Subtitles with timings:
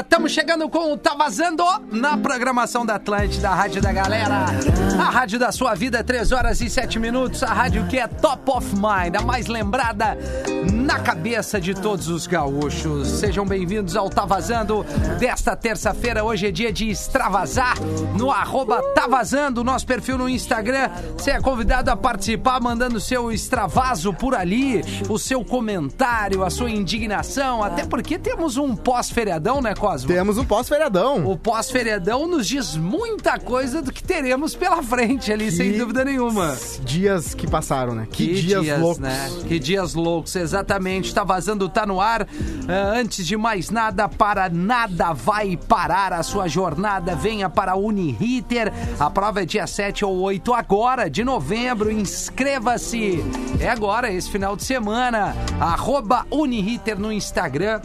[0.00, 4.44] Estamos chegando com o Tá Vazando na programação da Atlântida, a rádio da galera.
[4.98, 7.42] A rádio da sua vida, 3 horas e 7 minutos.
[7.42, 10.18] A rádio que é top of mind, a mais lembrada
[10.70, 13.08] na cabeça de todos os gaúchos.
[13.08, 14.84] Sejam bem-vindos ao Tá Vazando
[15.18, 16.22] desta terça-feira.
[16.22, 17.76] Hoje é dia de extravasar
[18.18, 20.90] no arroba Tá Vazando, nosso perfil no Instagram.
[21.16, 26.70] Você é convidado a participar mandando seu extravaso por ali, o seu comentário, a sua
[26.70, 30.08] indignação, até porque temos um pós-feriadão, né, Cosmo?
[30.08, 31.26] Temos um pós-feriadão.
[31.26, 36.56] O pós-feriadão nos diz muita coisa do que teremos pela frente ali, sem dúvida nenhuma.
[36.82, 38.06] Dias que passaram, né?
[38.10, 38.98] Que, dias, loucos.
[38.98, 39.30] né?
[39.46, 41.14] Que dias loucos, exatamente.
[41.14, 42.26] Tá vazando, tá no ar.
[42.68, 47.14] Ah, antes de mais nada, para nada vai parar a sua jornada.
[47.14, 48.72] Venha para a Uniriter.
[48.98, 51.90] A prova é dia 7 ou 8 agora, de novembro.
[51.90, 53.24] Inscreva-se.
[53.60, 55.34] É agora, esse final de semana.
[55.60, 57.80] Arroba Uniriter no Instagram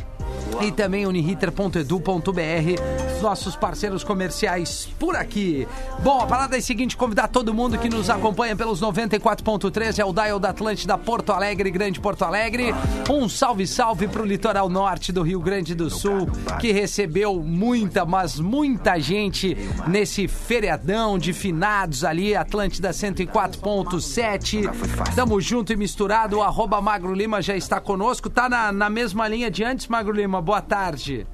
[0.61, 5.67] e também uniriter.edu.br, nossos parceiros comerciais por aqui.
[6.03, 10.05] Bom, a parada é a seguinte, convidar todo mundo que nos acompanha pelos 94.3, é
[10.05, 12.73] o Dial da Atlântida Porto Alegre, Grande Porto Alegre.
[13.09, 16.27] Um salve, salve pro litoral norte do Rio Grande do Sul,
[16.59, 19.57] que recebeu muita, mas muita gente
[19.87, 24.69] nesse feriadão de finados ali, Atlântida 104.7.
[25.15, 29.27] Tamo junto e misturado, o arroba Magro Lima já está conosco, tá na, na mesma
[29.27, 31.25] linha de antes, Magro boa tarde.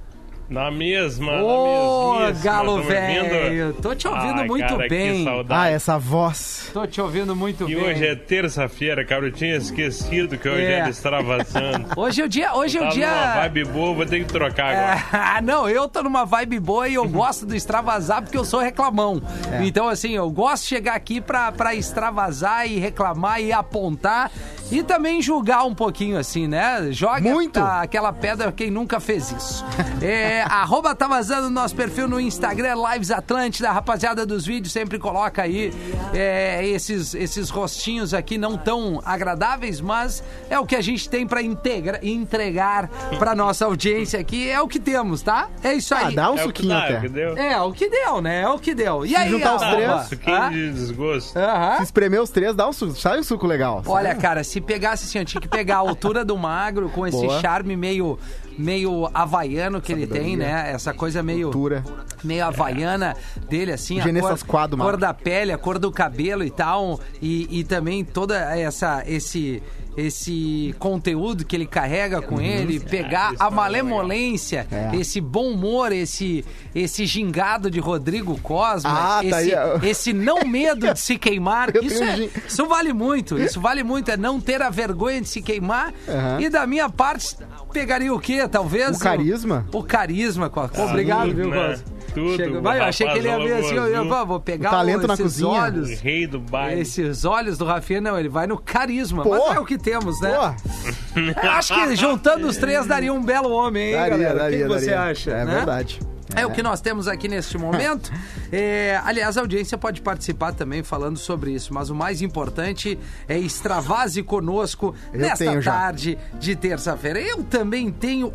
[0.47, 2.43] Na mesma, Ô, na mesmíssima.
[2.53, 5.25] galo Tá velho, tô te ouvindo Ai, muito cara, bem.
[5.49, 6.69] Ah, essa voz.
[6.71, 7.83] Tô te ouvindo muito E bem.
[7.83, 9.25] hoje é terça-feira, cara.
[9.25, 10.71] Eu tinha esquecido que hoje É.
[10.79, 11.87] era extravasando.
[11.97, 13.07] Hoje é o dia, hoje é o Tava dia.
[13.09, 15.03] numa vibe boa, vou ter que trocar agora.
[15.11, 18.59] Ah, não, eu tô numa vibe boa e eu gosto do extravasar porque eu sou
[18.59, 19.21] reclamão.
[19.51, 19.63] É.
[19.65, 24.31] Então, assim, eu gosto de chegar aqui pra, pra extravasar e reclamar e apontar
[24.71, 26.87] e também julgar um pouquinho, assim, né?
[26.91, 27.57] Joga Muito.
[27.59, 29.65] a- aquela pedra quem nunca fez isso.
[30.01, 34.97] É, arroba tá vazando no nosso perfil no Instagram, Lives Atlântida, rapaziada dos vídeos sempre
[34.99, 35.73] coloca aí
[36.13, 41.25] é, esses, esses rostinhos aqui não tão agradáveis, mas é o que a gente tem
[41.27, 42.87] pra integra- entregar
[43.19, 45.49] pra nossa audiência aqui, é o que temos, tá?
[45.63, 46.15] É isso Ah, aí.
[46.15, 47.51] dá um É suquinho dá, até.
[47.53, 48.41] É, o que deu, né?
[48.41, 49.05] É o que deu.
[49.05, 50.49] E aí, juntar os três, Um suquinho Hã?
[50.51, 51.37] de desgosto.
[51.37, 51.77] Aham.
[51.77, 52.95] Se espremer os três, dá um suco.
[52.99, 53.81] Sai um suco legal.
[53.85, 57.17] Olha, cara, se pegasse assim, eu tinha que pegar a altura do magro com esse
[57.17, 57.39] Boa.
[57.41, 58.17] charme meio
[58.57, 60.71] meio havaiano que ele tem, né?
[60.71, 61.83] Essa coisa meio Altura.
[62.23, 63.15] meio havaiana
[63.49, 65.01] dele assim, a Genessas cor, quadro, cor magro.
[65.01, 69.61] da pele, a cor do cabelo e tal, e, e também toda essa esse
[69.97, 74.77] esse conteúdo que ele carrega com ele, pegar a malemolência, Uhum.
[74.77, 74.95] É.
[74.97, 79.85] esse bom humor, esse esse gingado de Rodrigo Cosma, Ah, tá esse, aí, ó.
[79.85, 84.17] esse não medo de se queimar, isso é, isso vale muito, isso vale muito, é
[84.17, 85.93] não ter a vergonha de se queimar.
[86.07, 86.41] Aham.
[86.41, 87.37] E da minha parte,
[87.71, 88.45] pegaria o quê?
[88.47, 88.97] Talvez.
[88.97, 89.65] O carisma?
[89.71, 90.83] O, carisma, Cosmo.
[90.83, 91.77] Obrigado, Tudo, viu, né?
[92.15, 94.69] Tudo, Chegou- o Vai, eu achei que ele ia ver assim, eu, eu, vou pegar
[94.69, 95.47] O talento o- na esses cozinha.
[95.49, 95.99] O olhos.
[96.01, 96.81] rei do baile.
[96.81, 99.21] Esses olhos do Rafinha, não, ele vai no carisma.
[99.23, 99.29] Pô.
[99.31, 100.33] Mas é o que temos, né?
[100.35, 104.39] Pô, Eu acho que juntando os três daria um belo homem, hein, daria, galera?
[104.39, 105.11] daria, o que, que você daria.
[105.11, 105.31] acha?
[105.31, 105.55] É né?
[105.55, 105.99] verdade.
[106.33, 108.11] É o que nós temos aqui neste momento.
[108.51, 112.97] É, aliás, a audiência pode participar também falando sobre isso, mas o mais importante
[113.27, 115.71] é extravase conosco Eu nesta tenho já.
[115.73, 117.19] tarde de terça-feira.
[117.19, 118.31] Eu também tenho,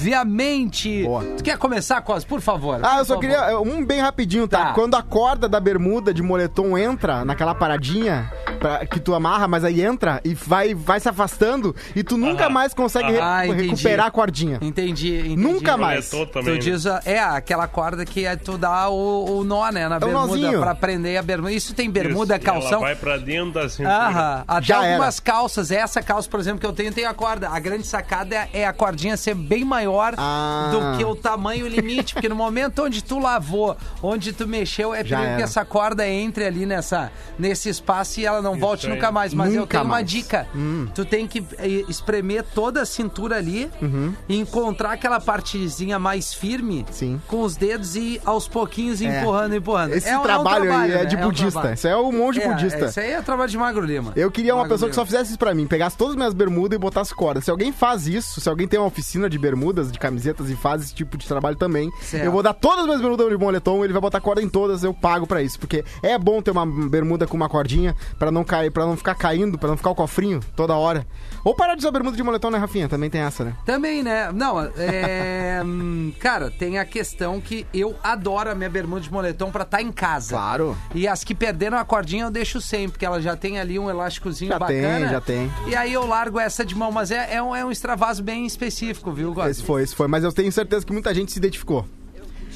[0.00, 1.02] obviamente.
[1.04, 1.22] Boa.
[1.36, 2.80] Tu quer começar, Cos, por favor?
[2.82, 3.20] Ah, eu Por só favor.
[3.20, 3.60] queria.
[3.60, 4.66] Um bem rapidinho, tá?
[4.66, 4.72] Tá.
[4.72, 9.64] Quando a corda da bermuda de moletom entra naquela paradinha pra- que tu amarra, mas
[9.64, 13.68] aí entra e vai, vai se afastando e tu nunca mais consegue re- Ah, entendi.
[13.70, 14.58] recuperar a cordinha.
[14.62, 15.36] Entendi, entendi.
[15.36, 16.08] Nunca mais.
[16.10, 16.58] Coletou Tu também.
[16.58, 20.00] diz, a- é aquela corda que é tu dá o, o nó, né, na o
[20.00, 20.60] bermuda, nozinho.
[20.60, 21.52] pra prender a bermuda.
[21.52, 22.72] Isso tem Isso, bermuda, e calção.
[22.78, 23.94] Ela vai pra dentro da cintura.
[23.94, 24.92] Aham, até Já era.
[24.94, 25.70] algumas calças.
[25.70, 27.48] Essa calça, por exemplo, que eu tenho, tem a corda.
[27.50, 30.70] A grande sacada é, é a cordinha ser bem maior Ah.
[30.72, 32.14] do que o tamanho limite.
[32.14, 35.42] Porque no momento onde tu lavou, onde tu mexeu, é perigo que era.
[35.42, 38.92] essa corda entre ali nessa, nesse espaço e ela não volte aí.
[38.92, 39.34] nunca mais.
[39.34, 40.10] Mas eu Nunca tenho uma mais.
[40.10, 40.46] dica.
[40.94, 44.14] Tu tem que eh, espremer toda a cintura ali Uhum.
[44.28, 47.09] e encontrar aquela partezinha mais firme Sim.
[47.26, 49.20] Com os dedos e aos pouquinhos É.
[49.20, 49.92] empurrando, empurrando.
[49.94, 51.22] Esse É um- é um trabalho, aí é de né?
[51.24, 51.50] um budista.
[51.52, 51.74] trabalho.
[51.74, 52.84] Isso é um monte de É, budista.
[52.86, 54.12] Isso aí é trabalho de Magro Lima.
[54.16, 55.06] Eu queria uma Magro pessoa que só Lima.
[55.10, 57.40] fizesse isso pra mim, pegasse todas as minhas bermudas e botasse corda.
[57.40, 60.82] Se alguém faz isso, se alguém tem uma oficina de bermudas, de camisetas e faz
[60.82, 62.24] esse tipo de trabalho também, Certo.
[62.24, 64.82] eu vou dar todas as minhas bermudas de moletom, ele vai botar corda em todas,
[64.84, 68.44] eu pago pra isso, porque é bom ter uma bermuda com uma cordinha pra não
[68.44, 71.06] cair, para não ficar caindo, pra não ficar o cofrinho toda hora.
[71.44, 72.88] Ou parar de usar bermuda de moletom, né, Rafinha?
[72.88, 73.54] Também tem essa, né?
[73.64, 74.30] Também, né?
[74.32, 75.62] Não, é.
[75.64, 79.80] hum, cara, tem a questão que eu adoro a minha bermuda de moletom pra estar
[79.80, 80.36] em casa.
[80.36, 80.76] Claro.
[80.94, 83.88] E as que perderam a cordinha eu deixo sempre, porque ela já tem ali um
[83.88, 85.08] elásticozinho Já tem, bacana.
[85.08, 85.50] já tem.
[85.66, 88.44] E aí eu largo essa de mão, mas é, é um, é um extravaso bem
[88.44, 89.56] específico, viu, Góis?
[89.56, 90.08] Esse foi, esse foi.
[90.08, 91.86] Mas eu tenho certeza que muita gente se identificou.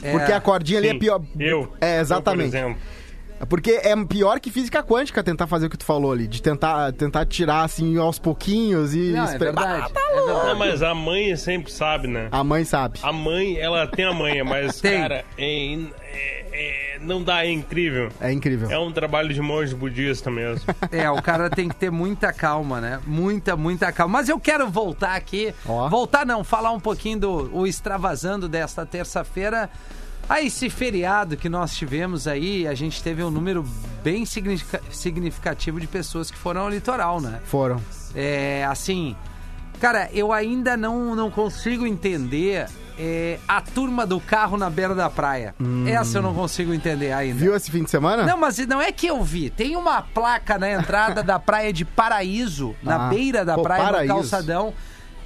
[0.03, 0.13] É.
[0.13, 1.23] Porque a cordinha ali é Sim, pior.
[1.41, 1.73] Eu.
[1.81, 2.51] É, Eu, exatamente.
[2.51, 2.81] por exemplo.
[3.47, 6.27] Porque é pior que física quântica tentar fazer o que tu falou ali.
[6.27, 9.13] De tentar, tentar tirar assim aos pouquinhos e.
[9.13, 9.55] Não, é esperar.
[9.55, 9.83] verdade.
[9.87, 10.47] Ah, tá é verdade.
[10.49, 12.29] Não, mas a mãe sempre sabe, né?
[12.31, 12.99] A mãe sabe.
[13.03, 15.01] A mãe, ela tem a manha, mas, Tem.
[15.01, 15.87] cara, é, é-
[16.53, 18.11] é- não dá, é incrível.
[18.21, 18.71] É incrível.
[18.71, 20.65] É um trabalho de monge budista mesmo.
[20.93, 23.01] É, o cara tem que ter muita calma, né?
[23.07, 24.19] Muita, muita calma.
[24.19, 25.53] Mas eu quero voltar aqui.
[25.67, 25.89] Ó.
[25.89, 29.69] Voltar não, falar um pouquinho do o extravasando desta terça-feira.
[30.29, 33.65] A esse feriado que nós tivemos aí, a gente teve um número
[34.03, 37.41] bem significa- significativo de pessoas que foram ao litoral, né?
[37.45, 37.81] Foram.
[38.15, 39.15] É, assim,
[39.81, 42.67] cara, eu ainda não, não consigo entender
[42.99, 45.55] é, a turma do carro na beira da praia.
[45.87, 47.39] Essa eu não consigo entender ainda.
[47.39, 48.25] Viu esse fim de semana?
[48.25, 49.51] Não, mas não é que eu vi.
[49.51, 53.85] Tem uma placa na entrada da praia de Paraíso, na Ah, beira da pô, praia,
[53.85, 54.13] Paraíso.
[54.15, 54.73] no calçadão.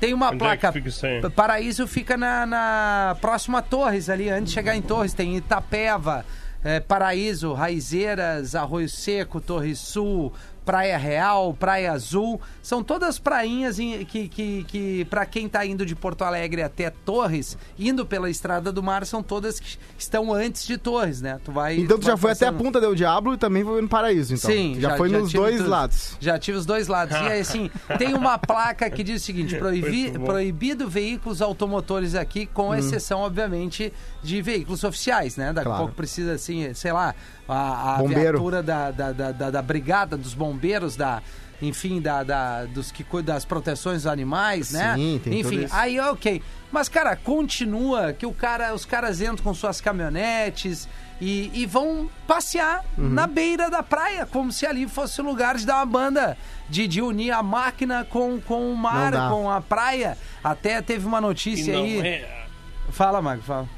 [0.01, 0.73] Tem uma Onde é placa.
[0.73, 1.21] fica isso aí?
[1.31, 5.13] Paraíso fica na, na próxima Torres ali, antes de chegar em Torres.
[5.13, 6.25] Tem Itapeva,
[6.65, 10.33] eh, Paraíso, Raizeiras, Arroio Seco, Torres Sul,
[10.69, 12.39] Praia Real, Praia Azul.
[12.63, 16.91] São todas prainhas em- que, que, que para quem tá indo de Porto Alegre até
[16.91, 21.41] Torres, indo pela Estrada do Mar, são todas que estão antes de Torres, né?
[21.43, 21.79] Tu vai.
[21.79, 22.63] Então tu já foi até a passando.
[22.67, 24.51] punta do Diablo e também foi no Paraíso, então.
[24.51, 26.17] Sim, já, foi nos tive dois lados.
[26.21, 27.17] Já tive os dois lados.
[27.17, 32.45] E aí, assim, tem uma placa que diz o seguinte: proibi- proibido veículos automotores aqui,
[32.45, 33.91] com exceção, obviamente,
[34.23, 35.53] de veículos oficiais, né?
[35.53, 35.79] Daqui a Claro.
[35.79, 37.15] pouco precisa, assim, sei lá,
[37.49, 41.23] a, a viatura da, da, da, da- da brigada, dos bombeiros, da.
[41.61, 44.95] Enfim, da, da- dos que cuidam das proteções dos animais, né?
[44.95, 45.75] Sim, tem tudo Enfim, isso.
[45.75, 46.41] aí ok.
[46.71, 50.89] Mas, cara, continua que o cara, os caras entram com suas caminhonetes
[51.21, 53.09] e, e vão passear Uhum.
[53.09, 56.37] na beira da praia, como se ali fosse o lugar de dar uma banda,
[56.69, 60.17] de, de unir a máquina com, com o mar, com a praia.
[60.45, 62.01] Até teve uma E notícia não aí.
[62.07, 62.47] é.
[62.91, 63.69] Fala, Mago, fala.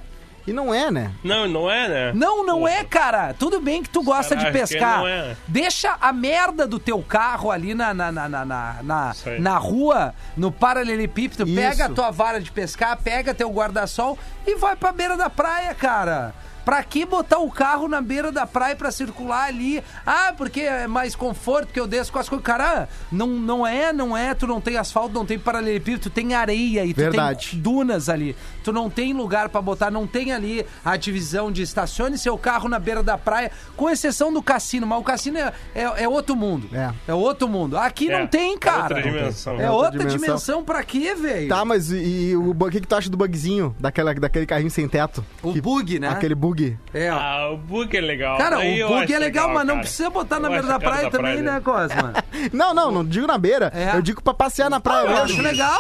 [0.51, 1.13] E não é, né?
[1.23, 2.13] Não, não é, né?
[2.13, 2.73] Não, não Porra.
[2.73, 3.33] é, cara.
[3.33, 4.99] Tudo bem que tu gosta de Caraca, pescar.
[4.99, 5.37] não é.
[5.47, 8.45] Deixa a merda do teu carro ali na, na, na, na,
[8.83, 11.45] na, na, rua, no paralelepípedo.
[11.45, 11.55] Isso.
[11.55, 15.73] Pega a tua vara de pescar, pega teu guarda-sol e vai pra beira da praia,
[15.73, 16.35] cara.
[16.65, 19.83] Pra que botar o carro na beira da praia pra circular ali?
[20.05, 22.45] Ah, porque é mais conforto, que eu desço com as coisas.
[22.45, 24.35] Cara, não, não é, não é.
[24.35, 27.51] Tu não tem asfalto, não tem paralelepípedo, tu tem areia e tu Verdade.
[27.53, 28.37] tem dunas ali.
[28.63, 32.69] Tu não tem lugar pra botar, não tem ali a divisão de estacione seu carro
[32.69, 34.87] na beira da praia, com exceção do cassino.
[34.87, 36.69] Mas o cassino é, é, é outro mundo.
[37.07, 37.13] É.
[37.15, 37.77] outro mundo.
[37.77, 38.83] Aqui É, não tem, é cara.
[38.97, 39.61] outra dimensão.
[39.61, 40.19] É É outra, outra dimensão.
[40.37, 40.65] dimensão.
[40.65, 41.49] pra quê, velho?
[41.49, 41.97] Tá, mas e,
[42.31, 43.75] e o, que, que tu acha do bugzinho?
[43.79, 45.25] Daquela, daquele carrinho sem teto?
[45.43, 46.09] O Que- bug, né?
[46.09, 46.79] Aquele bug.
[46.93, 47.09] É.
[47.09, 48.37] Ah, o bug é legal.
[48.39, 49.81] Cara, eu o bug é legal, mas não cara.
[49.81, 52.13] precisa botar na Eu beira acho da praia também, praia, né, Cosma?
[52.53, 53.71] Não, não, não digo na beira.
[53.75, 53.97] É.
[53.97, 55.23] Eu digo pra passear na praia Eu mesmo.
[55.25, 55.79] acho legal.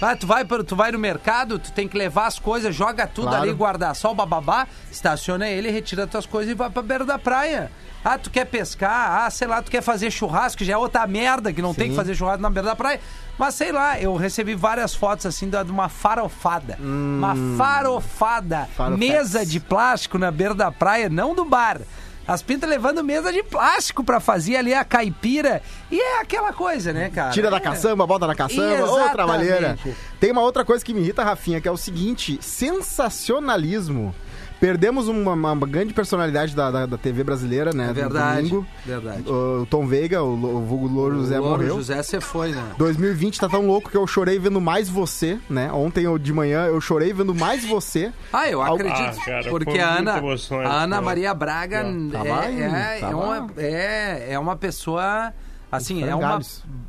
[0.00, 3.28] Ah, tu, vai, tu vai no mercado, tu tem que levar as coisas, joga tudo
[3.28, 3.42] Claro.
[3.42, 7.70] ali, guarda-sol, bababá, estaciona ele, retira tuas coisas e vai pra beira da praia.
[8.04, 11.52] Ah, tu quer pescar, ah, sei lá, tu quer fazer churrasco, já é outra merda
[11.52, 13.00] que não tem que fazer churrasco na beira da praia.
[13.38, 16.76] Mas sei lá, eu recebi várias fotos assim de uma farofada.
[16.78, 18.68] Uma farofada.
[18.76, 18.98] Farofex.
[18.98, 21.80] Mesa de plástico na beira da praia, não do bar.
[22.26, 25.62] As pintas levando mesa de plástico pra fazer ali a caipira.
[25.90, 27.30] E é aquela coisa, né, cara?
[27.30, 27.60] Tira da É.
[27.60, 29.12] caçamba, bota na caçamba, Exatamente.
[29.12, 29.78] trabalheira.
[30.18, 34.14] Tem uma outra coisa que me irrita, Rafinha, que é o seguinte: sensacionalismo.
[34.58, 37.84] Perdemos uma, uma grande personalidade da, da, da TV brasileira, né?
[37.84, 38.36] É do verdade.
[38.48, 38.66] domingo.
[38.86, 39.28] Verdade.
[39.28, 41.76] O Tom Veiga, o, o vulgo Louro José Louro morreu.
[41.76, 42.62] José, você foi, né?
[42.78, 45.70] 2020 tá tão louco que eu chorei vendo mais você, né?
[45.72, 48.10] Ontem eu, de manhã eu chorei vendo mais você.
[48.32, 49.18] Ah, eu acredito.
[49.20, 50.22] Ah, cara, porque a Ana,
[50.64, 51.00] a Ana.
[51.02, 55.32] Maria Braga Tava é, é, é tava- uma, é, é uma pessoa,
[55.70, 56.40] assim, é uma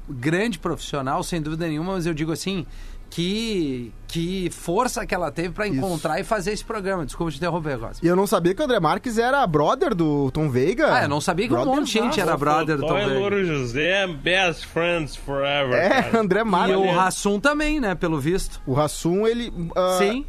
[0.10, 2.66] grande profissional, sem dúvida nenhuma, mas eu digo assim,
[3.10, 7.06] que, que força que ela teve pra encontrar e fazer esse programa.
[7.06, 8.00] Desculpa te interromper, Rosa.
[8.04, 10.94] E eu não sabia que o André Marques era brother do Tom Veiga.
[10.94, 13.14] Ah, eu não sabia que um monte de gente era brother do Tom Veiga.
[13.20, 15.74] Louro José, best friends forever.
[15.74, 16.20] É, cara.
[16.20, 16.76] André E Marques.
[16.78, 18.62] o Rassum também, né, pelo visto.
[18.66, 19.52] O Rassum, ele.
[19.76, 20.26] ah, Sim.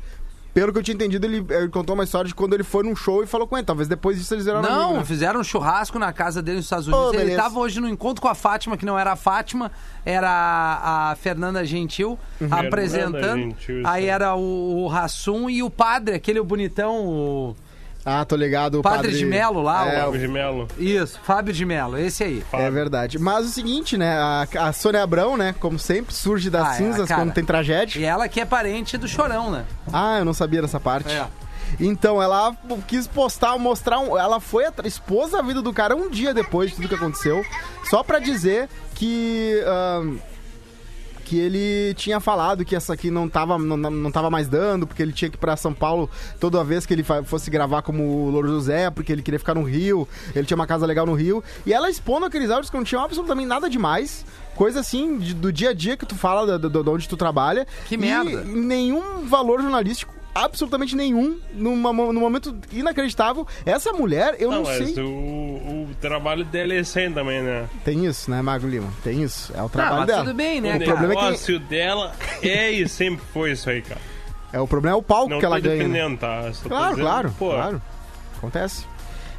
[0.59, 2.97] Pelo que eu tinha entendido, ele, ele contou uma história de quando ele foi num
[2.97, 3.65] show e falou com ele.
[3.65, 5.05] Talvez depois disso eles eram Não, amigos, né?
[5.05, 7.11] fizeram um churrasco na casa dele nos Estados Unidos.
[7.15, 9.71] Oh, ele estava hoje no encontro com a Fátima, que não era a Fátima,
[10.05, 12.49] era a, Fernanda Gentil Uhum.
[12.51, 13.37] apresentando.
[13.41, 17.57] Gentil, Aí era o, o Rassum e o padre, aquele bonitão, o
[18.11, 18.79] Ah, tô ligado.
[18.79, 20.69] O Padre de Melo lá, É, Fábio de Melo.
[20.79, 22.43] Isso, Fábio de Mello, esse aí.
[22.53, 23.19] É verdade.
[23.19, 24.17] Mas o seguinte, né?
[24.19, 25.55] A, a Sônia Abrão, né?
[25.61, 27.21] Como sempre, surge das Ah, é, cinzas cara.
[27.21, 28.01] quando tem tragédia.
[28.01, 29.65] E ela que é parente do Chorão, né?
[29.93, 31.13] Ah, eu não sabia dessa parte.
[31.13, 31.27] É.
[31.79, 33.99] Então, ela quis postar, mostrar.
[34.01, 36.95] Um, ela foi, a- expôs a vida do cara um dia depois de tudo que
[36.95, 37.45] aconteceu,
[37.91, 39.63] só pra dizer que.
[39.67, 40.17] ahn,
[41.29, 45.03] que ele tinha falado que essa aqui não tava, não, não tava mais dando, porque
[45.03, 46.09] ele tinha que ir pra São Paulo
[46.41, 49.63] toda vez que ele fosse gravar como o Louro José, porque ele queria ficar no
[49.63, 51.45] Rio, ele tinha uma casa legal no Rio.
[51.67, 54.25] E ela expondo aqueles áudios que não tinham absolutamente nada demais.
[54.55, 57.17] Coisa assim, de- do dia a dia que tu fala, do, do- de onde tu
[57.17, 57.67] trabalha.
[57.87, 58.43] Que E merda.
[58.45, 60.13] nenhum valor jornalístico,
[60.45, 63.47] absolutamente nenhum, numa, num momento inacreditável.
[63.65, 65.03] Essa mulher, eu não, Não, mas sei.
[65.03, 67.69] o, o trabalho dela é sem também, né?
[67.85, 68.89] Tem isso, né, Mago Lima?
[69.03, 69.53] Tem isso.
[69.57, 70.25] É o trabalho mas dela.
[70.25, 70.85] tudo bem, né, o cara?
[70.85, 74.01] problema é que- negócio dela é e sempre foi isso aí, cara.
[74.53, 75.87] É, o problema é o palco Não que ela ganha.
[75.89, 76.17] né?
[76.19, 76.51] tá?
[76.67, 77.83] Claro, dizendo, claro, pô, claro.
[78.39, 78.87] Acontece.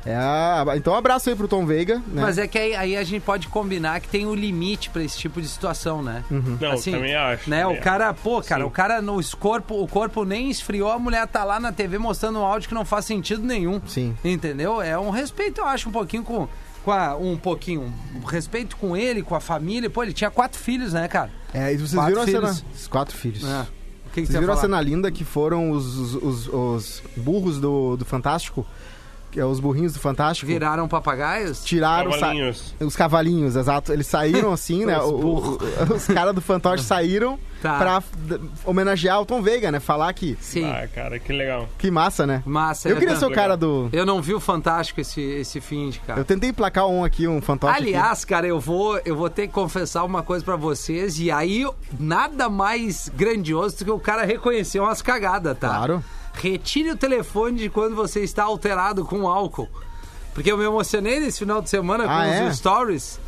[0.06, 2.22] É, a- então, um abraço aí pro Tom Veiga, né?
[2.22, 5.18] Mas é que aí, aí a gente pode combinar que tem um limite pra esse
[5.18, 6.24] tipo de situação, né?
[6.30, 7.50] Não, Assim, também acho.
[7.50, 7.64] Né?
[7.64, 8.68] também O cara, pô, cara, Sim.
[8.68, 12.40] o cara no corpo, o corpo nem esfriou, a mulher tá lá na TV mostrando
[12.40, 13.82] um áudio que não faz sentido nenhum.
[13.88, 14.16] Sim.
[14.24, 14.82] Entendeu?
[14.82, 16.48] É um respeito, eu acho, um pouquinho com.
[16.84, 19.90] Com a, um pouquinho, um respeito com ele, com a família.
[19.90, 21.30] Pô, ele tinha quatro filhos, né, cara?
[21.54, 22.58] É, e vocês Quatro viram a filhos.
[22.58, 22.70] cena...
[22.74, 23.44] Os quatro filhos.
[23.44, 23.68] É.
[24.14, 27.98] Que, que Vocês viram a cena linda que foram os, os, os- os burros do,
[27.98, 28.66] do Fantástico?
[29.32, 30.48] Que é os burrinhos do Fantástico.
[30.48, 31.64] Viraram papagaios?
[31.64, 32.74] Tiraram sa- Cavalinhos.
[32.80, 33.94] os cavalinhos, exato.
[33.94, 34.98] Eles saíram assim, né?
[35.02, 35.58] Os
[35.96, 37.78] os caras do Fantoche saíram Tá.
[37.78, 38.04] pra
[38.66, 39.82] homenagear o Tom Veiga, né?
[39.82, 40.38] Falar que.
[40.40, 40.64] Sim.
[40.72, 41.68] Ah, cara, que legal.
[41.78, 42.42] Que massa, né?
[42.46, 42.88] Massa.
[42.88, 43.90] Eu é queria ser o cara do.
[43.92, 46.22] Eu não vi o Fantástico esse, esse fim de cara.
[46.22, 47.74] Eu tentei emplacar um aqui, um fantoche.
[47.74, 47.84] aqui.
[47.90, 51.68] Aliás, cara, eu vou, eu vou ter que confessar uma coisa pra vocês e aí
[52.00, 55.68] nada mais grandioso do que o cara reconhecer umas cagadas, tá?
[55.68, 56.04] Claro.
[56.42, 59.68] Retire o telefone de quando você está alterado com álcool.
[60.34, 62.54] Porque eu me emocionei nesse final de semana com Ah, os é?
[62.54, 63.20] stories.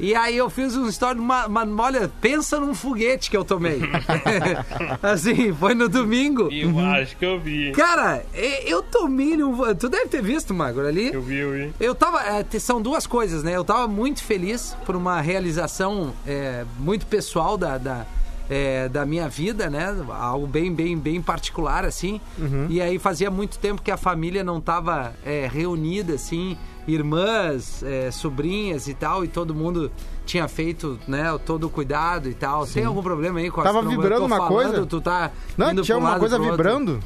[0.00, 3.80] E aí eu fiz um story, uma, uma- olha, pensa num foguete que eu tomei.
[5.02, 6.48] assim, foi no domingo.
[6.52, 7.72] Eu acho que eu vi.
[7.72, 9.56] Cara, e- eu tomei num...
[9.74, 11.12] Tu deve ter visto, Magro, ali.
[11.12, 11.74] Eu vi, eu vi.
[11.80, 12.20] Eu tava.
[12.22, 13.56] é, são duas coisas, né?
[13.56, 18.06] Eu tava muito feliz por uma realização é, muito pessoal da, da,
[18.48, 19.94] é, da minha vida, né?
[20.10, 22.20] Algo bem, bem, bem particular, assim.
[22.68, 26.56] E aí fazia muito tempo que a família não tava é, reunida, assim.
[26.86, 29.92] Irmãs, é, sobrinhas e tal, e todo mundo
[30.24, 32.66] tinha feito, né, todo o cuidado e tal.
[32.66, 34.86] Tem algum problema aí com a Tava vibrando uma falando, coisa?
[34.86, 37.00] Tu tá Não, tinha um uma coisa pro outro.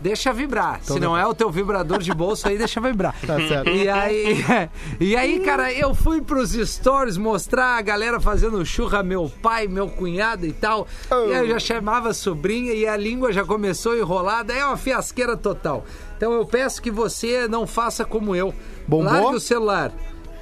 [0.00, 0.80] Deixa vibrar.
[0.82, 1.20] Se não tá.
[1.20, 3.14] é o teu vibrador de bolso aí, deixa vibrar.
[3.26, 3.68] Tá certo.
[3.68, 4.44] E aí,
[5.00, 9.88] e aí, cara, eu fui pros stories mostrar a galera fazendo churra, meu pai, meu
[9.88, 10.86] cunhado e tal.
[11.10, 11.28] Oh.
[11.28, 14.58] E aí eu já chamava a sobrinha e a língua já começou a enrolar, daí
[14.58, 15.84] é uma fiasqueira total.
[16.16, 18.54] Então eu peço que você não faça como eu.
[18.86, 19.12] Bombou?
[19.12, 19.92] Largue o celular.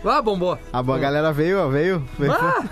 [0.05, 0.59] Ah, bombou.
[0.71, 2.05] A boa galera veio, veio.
[2.19, 2.33] veio.
[2.33, 2.63] Ah,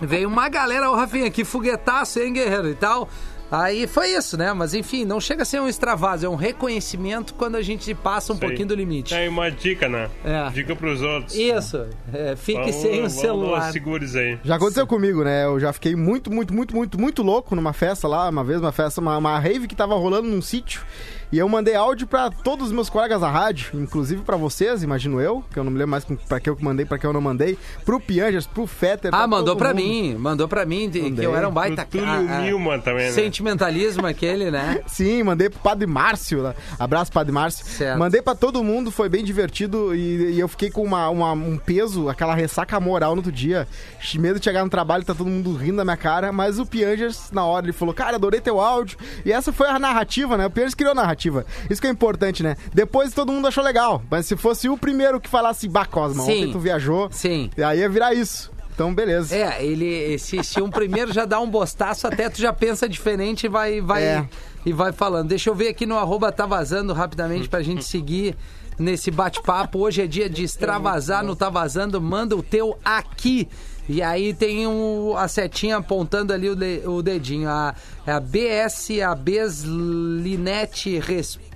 [0.02, 3.08] veio uma galera, ô Rafinha, que foguetaço, hein, guerreiro e tal.
[3.50, 4.52] Aí foi isso, né?
[4.52, 8.32] Mas enfim, não chega a ser um extravase, é um reconhecimento quando a gente passa
[8.32, 8.46] um Sei.
[8.48, 9.14] pouquinho do limite.
[9.14, 10.08] É uma dica, né?
[10.24, 10.50] É.
[10.50, 11.34] Dica pros outros.
[11.34, 13.60] Isso, é, fique Vamos- sem o celular.
[13.60, 14.38] dar Segures aí.
[14.44, 15.44] Já aconteceu comigo, né?
[15.44, 18.72] Eu já fiquei muito, muito, muito, muito, muito louco numa festa lá, uma vez, uma
[18.72, 20.82] festa, uma, uma rave que tava rolando num sítio.
[21.32, 25.20] E eu mandei áudio pra todos os meus colegas da rádio, inclusive pra vocês, imagino
[25.20, 27.20] eu, que eu não me lembro mais pra que eu mandei, pra que eu não
[27.20, 27.56] mandei.
[27.84, 29.10] Pro Piangers, pro Fetter.
[29.14, 29.74] Ah, pra mandou mundo.
[29.74, 31.26] mim, mandou pra mim, de- que Mandei.
[31.26, 31.86] eu era um baita...
[31.86, 33.12] Túlio ah, também, né?
[33.12, 34.80] Sentimentalismo aquele, né?
[34.88, 36.42] Sim, mandei pro Padre Márcio.
[36.42, 36.54] lá.
[36.78, 37.64] Abraço, Padre Márcio.
[37.64, 37.98] Certo.
[37.98, 41.56] Mandei pra todo mundo, foi bem divertido e, e eu fiquei com uma, uma- um
[41.56, 43.68] peso, aquela ressaca moral no outro dia.
[44.14, 46.32] Medo de chegar no trabalho, tá todo mundo rindo da minha cara.
[46.32, 48.98] Mas o Piangers, na hora, ele falou: Cara, adorei teu áudio.
[49.24, 50.46] E essa foi a narrativa, né?
[50.46, 51.19] O Piangers criou a narrativa.
[51.68, 52.56] Isso que é importante, né?
[52.72, 54.02] Depois todo mundo achou legal.
[54.10, 56.30] Mas se fosse o primeiro que falasse, bah, Cosma, Sim.
[56.44, 57.50] ontem tu viajou, Sim.
[57.64, 58.50] aí ia virar isso.
[58.74, 59.36] Então, beleza.
[59.36, 63.44] É, ele se, se um primeiro já dá um bostaço, até tu já pensa diferente
[63.44, 64.28] e vai, vai, É.
[64.64, 65.28] e vai falando.
[65.28, 68.34] Deixa eu ver aqui no arroba tá vazando rapidamente pra gente seguir
[68.78, 69.80] nesse bate-papo.
[69.80, 72.00] Hoje é dia de extravasar no Tá Vazando.
[72.00, 73.46] Manda o teu aqui.
[73.88, 77.48] E aí tem um, a setinha apontando ali o, de- o dedinho.
[77.48, 77.74] A,
[78.06, 80.98] a BS, a Beslinete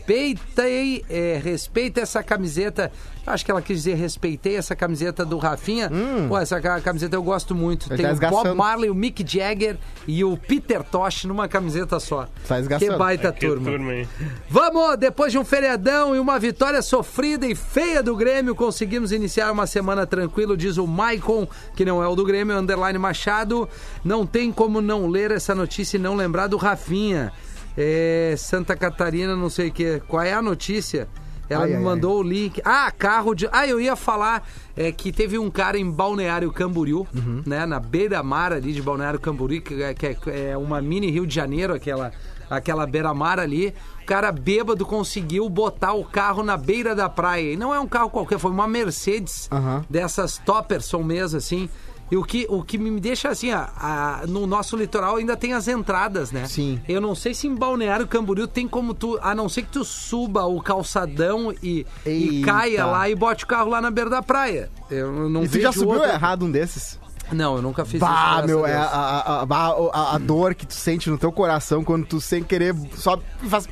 [0.07, 2.91] respeitei, é, respeita essa camiseta.
[3.27, 5.91] Acho que ela quis dizer respeitei essa camiseta do Rafinha.
[6.29, 7.87] Pô, essa ca- camiseta eu gosto muito.
[7.91, 8.55] Ele Tem tá o Bob.
[8.55, 12.29] Marley, o Mick Jagger e o Peter Tosh numa camiseta só.
[12.47, 12.57] Tá.
[12.79, 13.71] Que baita Que turma.
[13.71, 13.93] turma?
[14.51, 19.51] Vamos, depois de um feriadão e uma vitória sofrida e feia do Grêmio, conseguimos iniciar
[19.51, 23.67] uma semana tranquilo, diz o Maicon, que não é o do Grêmio, underline Machado.
[24.05, 27.33] Não tem como não ler essa notícia e não lembrar do Rafinha.
[27.77, 30.01] É, Santa Catarina, não sei o que.
[30.09, 31.09] Qual é a notícia?
[31.49, 32.61] Ela Ai, me ai, mandou o link.
[32.65, 33.47] Ah, carro de.
[33.53, 37.43] Ah, eu ia falar é, que teve um cara em Balneário Camboriú, Uhum.
[37.45, 37.67] né?
[37.67, 41.35] Na beira-mar ali de Balneário Camboriú, que é, que é- é uma mini Rio de
[41.35, 42.13] Janeiro, aquela,
[42.49, 43.75] aquela beira-mar ali.
[44.03, 47.53] O cara bêbado conseguiu botar o carro na beira da praia.
[47.53, 49.85] E não é um carro qualquer, foi uma Mercedes Aham.
[49.91, 51.69] dessas Topperson mesmo, assim.
[52.15, 55.53] E o que, o que me deixa assim, ó, a- no nosso litoral ainda tem
[55.53, 56.47] as entradas, né?
[56.47, 56.81] Sim.
[56.89, 59.85] Eu não sei se em Balneário Camboriú tem como tu, a não ser que tu
[59.85, 64.23] suba o calçadão e, e caia lá e bote o carro lá na beira da
[64.23, 64.71] praia.
[64.89, 67.01] Eu não E tu já subiu outra- errado um desses?
[67.33, 68.05] Não, eu nunca fiz isso.
[68.05, 71.33] Bah, graças meu, a é a, a, a, a- dor que tu sente no teu
[71.33, 73.69] coração quando tu sem querer sobe e faz.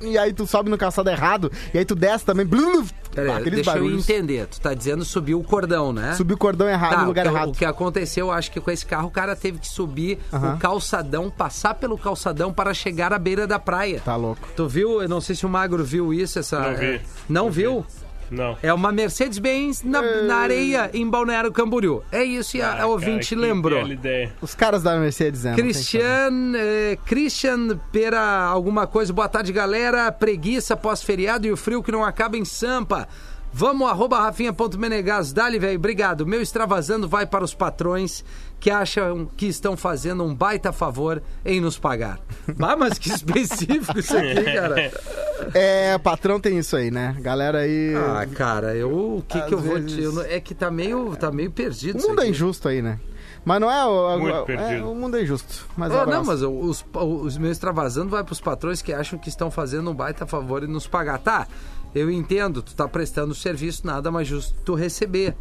[0.00, 2.44] E aí tu sobe no calçado errado, e aí tu desce também.
[2.44, 4.06] blum, Pera aí, aqueles deixa barulhos.
[4.08, 4.46] eu entender.
[4.48, 6.14] Tu tá dizendo subir o cordão, né?
[6.14, 7.50] Subiu o cordão errado Tá, no lugar errado.
[7.50, 11.30] o que aconteceu, acho que com esse carro, o cara teve que subir o calçadão,
[11.30, 14.02] passar pelo calçadão para chegar à beira da praia.
[14.04, 14.46] Tá louco.
[14.56, 15.00] Tu viu?
[15.00, 16.38] Eu não sei se o Magro viu isso.
[16.40, 17.00] Essa, Não vi.
[17.28, 17.86] Não viu?
[18.34, 18.56] Não.
[18.62, 22.02] É uma Mercedes-Benz na, na areia em Balneário Camboriú.
[22.12, 23.80] É isso e a, a Ah, ouvinte cara, que lembrou.
[23.80, 24.32] bela ideia.
[24.42, 25.54] Os caras da Mercedes, né?
[25.54, 29.12] Christian, eh, Christian Pera, alguma coisa.
[29.12, 30.10] Boa tarde, galera.
[30.12, 33.08] Preguiça pós-feriado e o frio que não acaba em Sampa.
[33.56, 35.32] Vamos, arroba rafinha.menegas.
[35.32, 35.78] Dali, velho.
[35.78, 36.26] Obrigado.
[36.26, 38.24] Meu extravasando vai para os patrões
[38.58, 42.18] que acham que estão fazendo um baita favor em nos pagar.
[42.60, 44.92] Ah, mas que específico isso aqui, cara.
[45.54, 47.16] É, patrão tem isso aí, né?
[47.20, 47.92] Galera aí.
[47.96, 50.02] Ah, cara, eu, o que que eu vou vezes- te...
[50.02, 52.80] eu não- é que tá meio, tá meio perdido o isso mundo é injusto aí,
[52.80, 52.98] né?
[53.44, 54.18] Mas não é o.
[54.18, 54.90] Muito é, perdido.
[54.90, 55.68] o mundo é injusto.
[55.76, 56.26] Mas Oh, um não, abraço.
[56.26, 60.24] mas os, os meus extravasando vai pros patrões que acham que estão fazendo um baita
[60.24, 61.18] favor e nos pagar.
[61.18, 61.46] Tá,
[61.94, 65.34] eu entendo, tu tá prestando serviço, nada mais justo tu receber.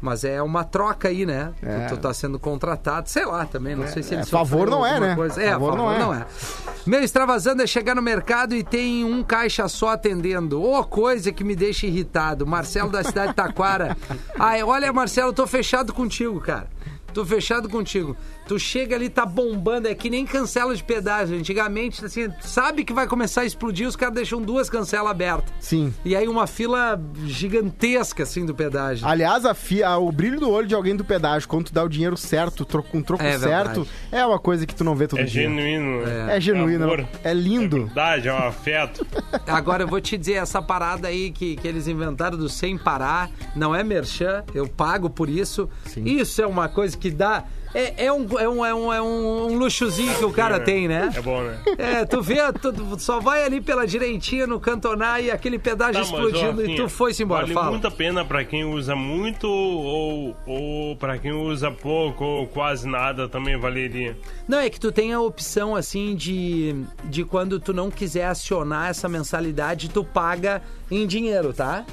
[0.00, 1.54] Mas é uma troca aí, né?
[1.62, 1.86] É.
[1.86, 4.78] Tu, tu tá sendo contratado, sei lá também, não sei se é, eles favor sofreram
[4.78, 5.14] não é, né?
[5.14, 5.42] Coisa.
[5.42, 5.98] É, Favor favor, não é.
[5.98, 6.26] não é.
[6.86, 10.62] Meu extravasando é chegar no mercado e tem um caixa só atendendo.
[10.62, 12.46] Ô, coisa que me deixa irritado.
[12.46, 13.96] Marcelo da cidade de Taquara.
[14.38, 16.68] Ai, olha, Marcelo, tô fechado contigo, cara.
[17.14, 18.14] Tô fechado contigo.
[18.46, 21.36] Tu chega ali, tá bombando, é que nem cancela de pedágio.
[21.36, 25.52] Antigamente, assim, sabe que vai começar a explodir, os caras deixam duas cancelas abertas.
[25.58, 25.92] Sim.
[26.04, 29.06] E aí uma fila gigantesca, assim, do pedágio.
[29.06, 31.82] Aliás, a fi- a- o brilho do olho de alguém do pedágio, quando tu dá
[31.84, 34.94] o dinheiro certo, tro- com um troco É certo, é uma coisa que tu não
[34.94, 35.42] vê todo É dia.
[35.42, 36.02] genuíno.
[36.28, 37.06] É genuíno, amor.
[37.22, 37.86] é lindo.
[37.86, 39.06] Verdade, é um afeto.
[39.46, 43.30] Agora eu vou te dizer, essa parada aí que, que eles inventaram do sem parar,
[43.54, 45.68] não é merchan, eu pago por isso.
[45.96, 47.44] Isso é uma coisa que dá.
[47.76, 51.12] É, é, um, é, um, é, um, é um, luxozinho que o cara tem, né?
[51.14, 51.58] É bom, né?
[51.76, 55.98] É, tu vê, tu só vai ali pela direitinha no cantonar e aquele pedágio Tá,
[56.00, 57.42] mas, explodindo ó, e tu Rafinha, foi-se embora.
[57.42, 57.70] Vale Fala.
[57.72, 62.88] muito a pena pra quem usa muito ou, ou pra quem usa pouco ou quase
[62.88, 64.16] nada também valeria.
[64.48, 68.88] Não, é que tu tem a opção, assim, de, de quando tu não quiser acionar
[68.88, 71.84] essa mensalidade, tu paga em dinheiro, tá?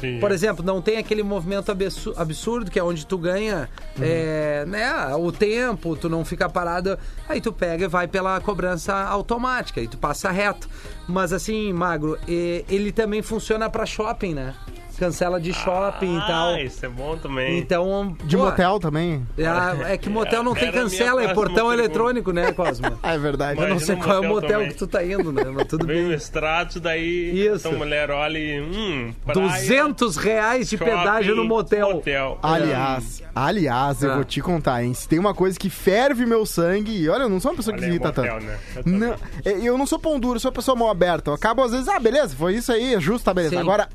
[0.00, 0.18] Sim.
[0.18, 3.68] Por exemplo, não tem aquele movimento absu- absurdo, que é onde tu ganha
[4.00, 8.94] é, né, o tempo, tu não fica parado, aí tu pega e vai pela cobrança
[8.94, 10.68] automática, e tu passa reto.
[11.06, 14.54] Mas assim, Magro, ele também funciona pra shopping, né?
[15.00, 16.50] Cancela de shopping e tal.
[16.50, 17.58] Ah, isso é bom também.
[17.58, 18.14] Então.
[18.22, 19.26] De pô, motel também.
[19.38, 22.98] É, é que motel não tem a minha cancela, é portão eletrônico, né, Cosmo?
[23.02, 23.58] Ah, é verdade.
[23.58, 24.68] Eu não Imagina sei um qual é o motel também.
[24.68, 25.44] que tu tá indo, né?
[25.52, 26.16] Mas tudo Vem o bem.
[26.16, 27.66] extrato, daí Isso.
[27.68, 28.60] a mulher olha e.
[28.60, 31.92] Hum, praia, 200 reais de shopping, pedágio no motel.
[31.94, 32.38] motel.
[32.42, 34.14] Aliás, aliás, eu Ah.
[34.16, 34.92] vou te contar, hein?
[34.92, 37.74] Se tem uma coisa que ferve meu sangue, e olha, eu não sou uma pessoa
[37.74, 38.44] que Olha se irrita motel, tanto.
[38.44, 38.58] né?
[38.76, 38.82] Eu.
[38.84, 41.30] Não, é, eu não sou pão duro, sou uma pessoa mão aberta.
[41.30, 43.54] Eu acabo às vezes, ah, beleza, foi isso aí, é justo, tá beleza.
[43.56, 43.60] Sim.
[43.62, 43.88] Agora,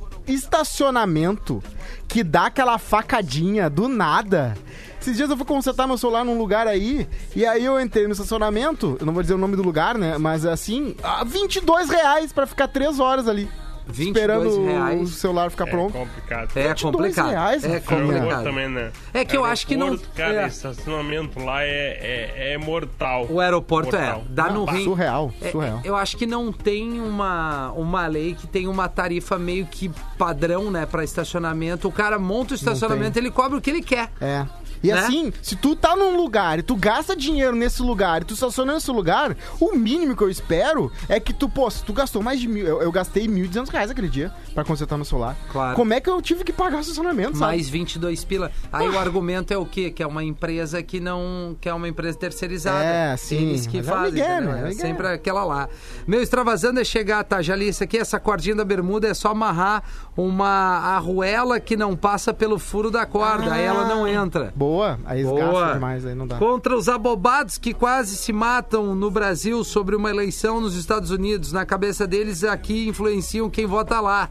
[0.95, 1.61] estacionamento
[2.07, 4.55] que dá aquela facadinha do nada.
[4.99, 8.13] Esses dias eu fui consertar meu celular num lugar aí, e aí eu entrei no
[8.13, 10.17] estacionamento, eu não vou dizer o nome do lugar, né?
[10.17, 13.47] Mas assim, ah, 22 reais pra ficar 3 horas ali.
[13.87, 15.93] 22 esperando o celular ficar É pronto.
[15.93, 16.49] complicado.
[16.57, 17.29] É 22 complicado.
[17.29, 18.43] reais, é complicado.
[18.43, 18.91] também, né?
[19.13, 20.47] É que eu acho que não- Cara, é.
[20.47, 23.27] estacionamento lá é, é, é mortal.
[23.29, 24.19] O aeroporto Mortal.
[24.29, 24.33] é.
[24.33, 24.83] Dá no Ah, rim.
[24.83, 25.81] surreal, É, surreal.
[25.83, 30.71] eu acho que não tem uma, uma lei que tem uma tarifa meio que padrão,
[30.71, 31.87] né, pra estacionamento.
[31.87, 34.09] O cara monta o estacionamento, ele cobra o que ele quer.
[34.19, 34.45] É.
[34.83, 34.99] E Né?
[34.99, 38.73] assim, se tu tá num lugar e tu gasta dinheiro nesse lugar e tu estaciona
[38.73, 42.39] nesse lugar, o mínimo que eu espero é que tu, pô, se tu gastou mais
[42.39, 42.65] de mil.
[42.65, 45.35] Eu, eu gastei 1.200 reais aquele dia pra consertar meu celular.
[45.51, 45.75] Claro.
[45.75, 47.51] Como é que eu tive que pagar o estacionamento, sabe?
[47.53, 48.51] Mais 22 pila.
[48.71, 49.89] Aí o argumento é o quê?
[49.91, 51.55] Que é uma empresa que não.
[51.59, 52.83] que é uma empresa terceirizada.
[52.83, 53.49] É, sim.
[53.49, 54.13] Eles que Mas é fazem.
[54.23, 54.25] né?
[54.25, 54.81] É É migué.
[54.81, 55.69] sempre aquela lá.
[56.07, 57.41] Meu extravasando é chegar, tá?
[57.41, 59.83] Já li isso aqui, essa cordinha da bermuda é só amarrar
[60.17, 60.47] uma
[60.95, 63.53] arruela que não passa pelo furo da corda.
[63.53, 64.53] Aí ela não entra.
[64.55, 64.74] Boa,
[65.05, 65.73] aí esgasta Boa.
[65.73, 66.37] demais, aí não dá.
[66.37, 71.51] Contra os abobados que quase se matam no Brasil sobre uma eleição nos Estados Unidos.
[71.51, 74.29] Na cabeça deles, aqui influenciam quem vota lá.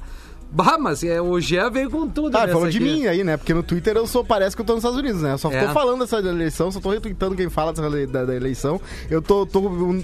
[0.57, 2.37] Bah, mas é, o Jean veio com tudo.
[2.37, 2.87] Ah, nessa falou de aqui.
[2.87, 3.37] mim aí, né?
[3.37, 5.33] Porque no Twitter eu sou, parece que eu tô nos Estados Unidos, né?
[5.33, 5.67] Eu só É.
[5.67, 8.81] tô falando dessa eleição, só tô retweetando quem fala dessa da, da eleição.
[9.11, 9.61] Eu tô, tô,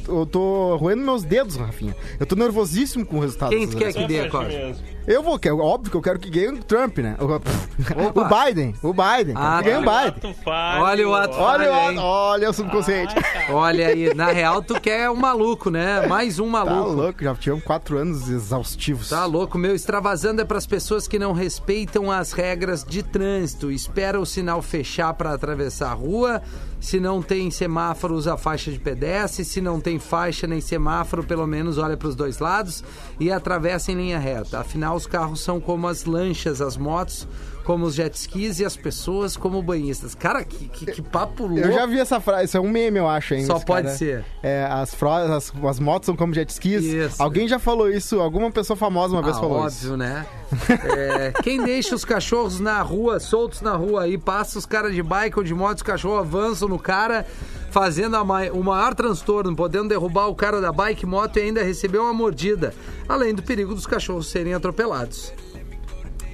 [0.08, 1.94] eu tô roendo meus dedos, Rafinha.
[2.18, 3.50] Eu tô nervosíssimo com o resultado.
[3.50, 4.06] Quem tu quer eleições.
[4.06, 7.16] que dê, Só Eu vou, quero, óbvio que eu quero que ganhe o Trump, né?
[7.18, 7.24] O,
[8.20, 9.34] o Biden, o Biden.
[9.36, 10.36] Ah, que ganhe o Olha Biden.
[10.46, 13.14] Olha o ato Olha, o- olha o subconsciente.
[13.50, 16.06] Olha aí, na real, tu quer um maluco, né?
[16.06, 16.90] Mais um Tá maluco.
[16.90, 19.08] louco, já tivemos quatro anos exaustivos.
[19.08, 23.70] Tá louco, meu extravasando é para as pessoas que não respeitam as regras de trânsito.
[23.72, 26.42] Espera o sinal fechar para atravessar a rua.
[26.80, 29.44] Se não tem semáforo, usa faixa de pedestre.
[29.44, 32.82] Se não tem faixa nem semáforo, pelo menos olha para os dois lados
[33.20, 34.60] e atravessa em linha reta.
[34.60, 37.28] Afinal, os carros são como as lanchas, as motos,
[37.64, 40.14] como os jet skis e as pessoas como banhistas.
[40.14, 41.60] Cara, que, que, que papo louco.
[41.60, 43.44] Eu já vi essa frase, isso é um meme, eu acho, hein?
[43.44, 43.96] Só pode cara.
[43.98, 44.24] ser.
[44.42, 46.84] É, as, as, as motos são como jet skis.
[46.84, 47.22] Isso.
[47.22, 49.96] Alguém já falou isso, alguma pessoa famosa uma vez Ah, falou óbvio, isso.
[49.96, 50.26] né?
[50.96, 55.00] É, quem deixa os cachorros na rua, soltos na rua, aí passa os caras de
[55.02, 57.24] bike ou de moto, os cachorros avançam no cara,
[57.70, 61.98] fazendo a o maior transtorno, podendo derrubar o cara da bike, moto e ainda receber
[61.98, 62.74] uma mordida,
[63.08, 65.32] além do perigo dos cachorros serem atropelados.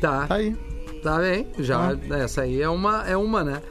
[0.00, 0.56] Tá, Tá aí.
[1.02, 3.62] Tá bem, já, essa aí é uma, é uma né?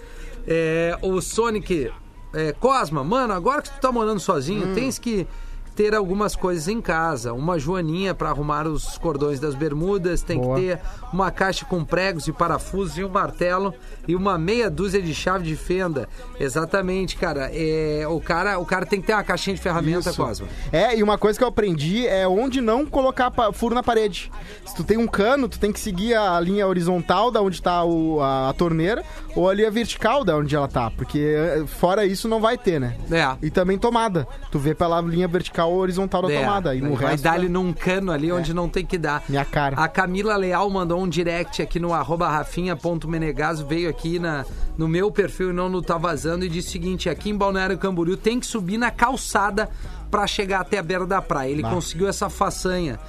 [0.47, 1.91] É, o Sonic,
[2.33, 5.27] é, Cosma, mano, agora que tu tá morando sozinho, tens que
[5.75, 7.33] ter algumas coisas em casa.
[7.33, 10.55] Uma joaninha pra arrumar os cordões das bermudas, tem Boa.
[10.55, 10.79] que ter
[11.11, 13.73] uma caixa com pregos e parafusos e um martelo
[14.07, 16.07] e uma meia dúzia de chave de fenda.
[16.39, 17.49] Exatamente, cara.
[17.53, 18.57] É, o cara.
[18.59, 20.21] O cara tem que ter uma caixinha de ferramenta, Isso.
[20.23, 20.47] Cosma.
[20.71, 24.31] É, e uma coisa que eu aprendi é onde não colocar furo na parede.
[24.65, 27.83] Se tu tem um cano, tu tem que seguir a linha horizontal da onde tá
[27.83, 29.03] o- a, a torneira
[29.35, 32.79] ou a linha vertical da onde ela tá, porque eh, fora isso não vai ter,
[32.79, 32.95] né?
[33.11, 33.35] É.
[33.45, 34.27] E também tomada.
[34.51, 36.75] Tu vê pela linha vertical ou horizontal da É, tomada.
[36.75, 37.23] E no vai resto.
[37.23, 39.23] dar ali é- num cano ali onde não tem que dar.
[39.27, 39.75] Minha cara.
[39.77, 44.45] A Camila Leal mandou um direct aqui no arroba rafinha.menegaso, veio aqui na,
[44.77, 47.77] no meu perfil e não no Tá Vazando e disse o seguinte, aqui em Balneário
[47.77, 49.69] Camboriú tem que subir na calçada
[50.11, 51.49] pra chegar até a beira da praia.
[51.49, 52.99] Ele conseguiu essa façanha.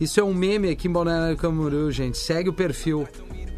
[0.00, 2.18] Isso é um meme aqui em Balneário Camboriú, gente.
[2.18, 3.06] Segue o perfil.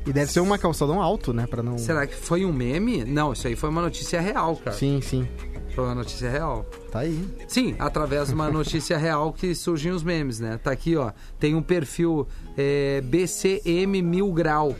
[0.06, 1.46] E deve ser uma calçadão alto, né?
[1.46, 1.78] Pra não.
[1.78, 3.04] Será que foi um meme?
[3.04, 4.76] Não, isso aí foi uma notícia real, cara.
[4.76, 5.26] Sim, sim.
[5.74, 6.64] Foi uma notícia real.
[6.92, 7.26] Tá aí.
[7.48, 10.58] Sim, através de uma notícia real que surgem os memes, né?
[10.62, 11.10] Tá aqui, ó.
[11.40, 14.76] Tem um perfil é, BCM Mil Grau.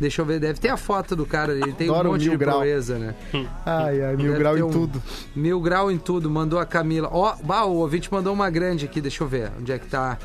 [0.00, 1.72] Deixa eu ver, deve ter a foto do cara ali.
[1.72, 2.56] Tem Adoro um monte Mil de Grau.
[2.58, 3.14] proeza, né?
[3.66, 5.02] Ai, ai, mil Deve grau em um- tudo.
[5.34, 7.08] Mil grau em tudo, mandou a Camila.
[7.12, 10.16] Ó, bah, o ouvinte mandou uma grande aqui, deixa eu ver onde é que tá.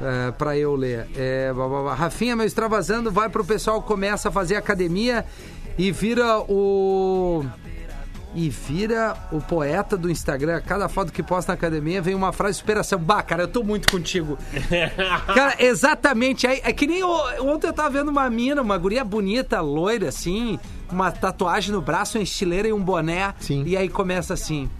[0.00, 1.08] É, pra eu ler.
[1.16, 1.94] É, blá, blá, blá.
[1.94, 5.24] Rafinha, meu extravasando, vai pro pessoal começa a fazer academia
[5.76, 7.44] e vira o.
[8.40, 10.62] E vira o poeta do Instagram.
[10.64, 12.96] Cada foto que posta na academia vem uma frase de superação.
[12.96, 14.38] Bah, cara, eu tô muito contigo.
[15.34, 16.46] Cara, exatamente.
[16.46, 20.08] É, é que nem o- ontem eu tava vendo uma mina, uma guria bonita, loira,
[20.08, 20.56] assim,
[20.88, 23.34] uma tatuagem no braço, uma estileira e um boné.
[23.40, 23.64] Sim.
[23.66, 24.70] E aí começa assim.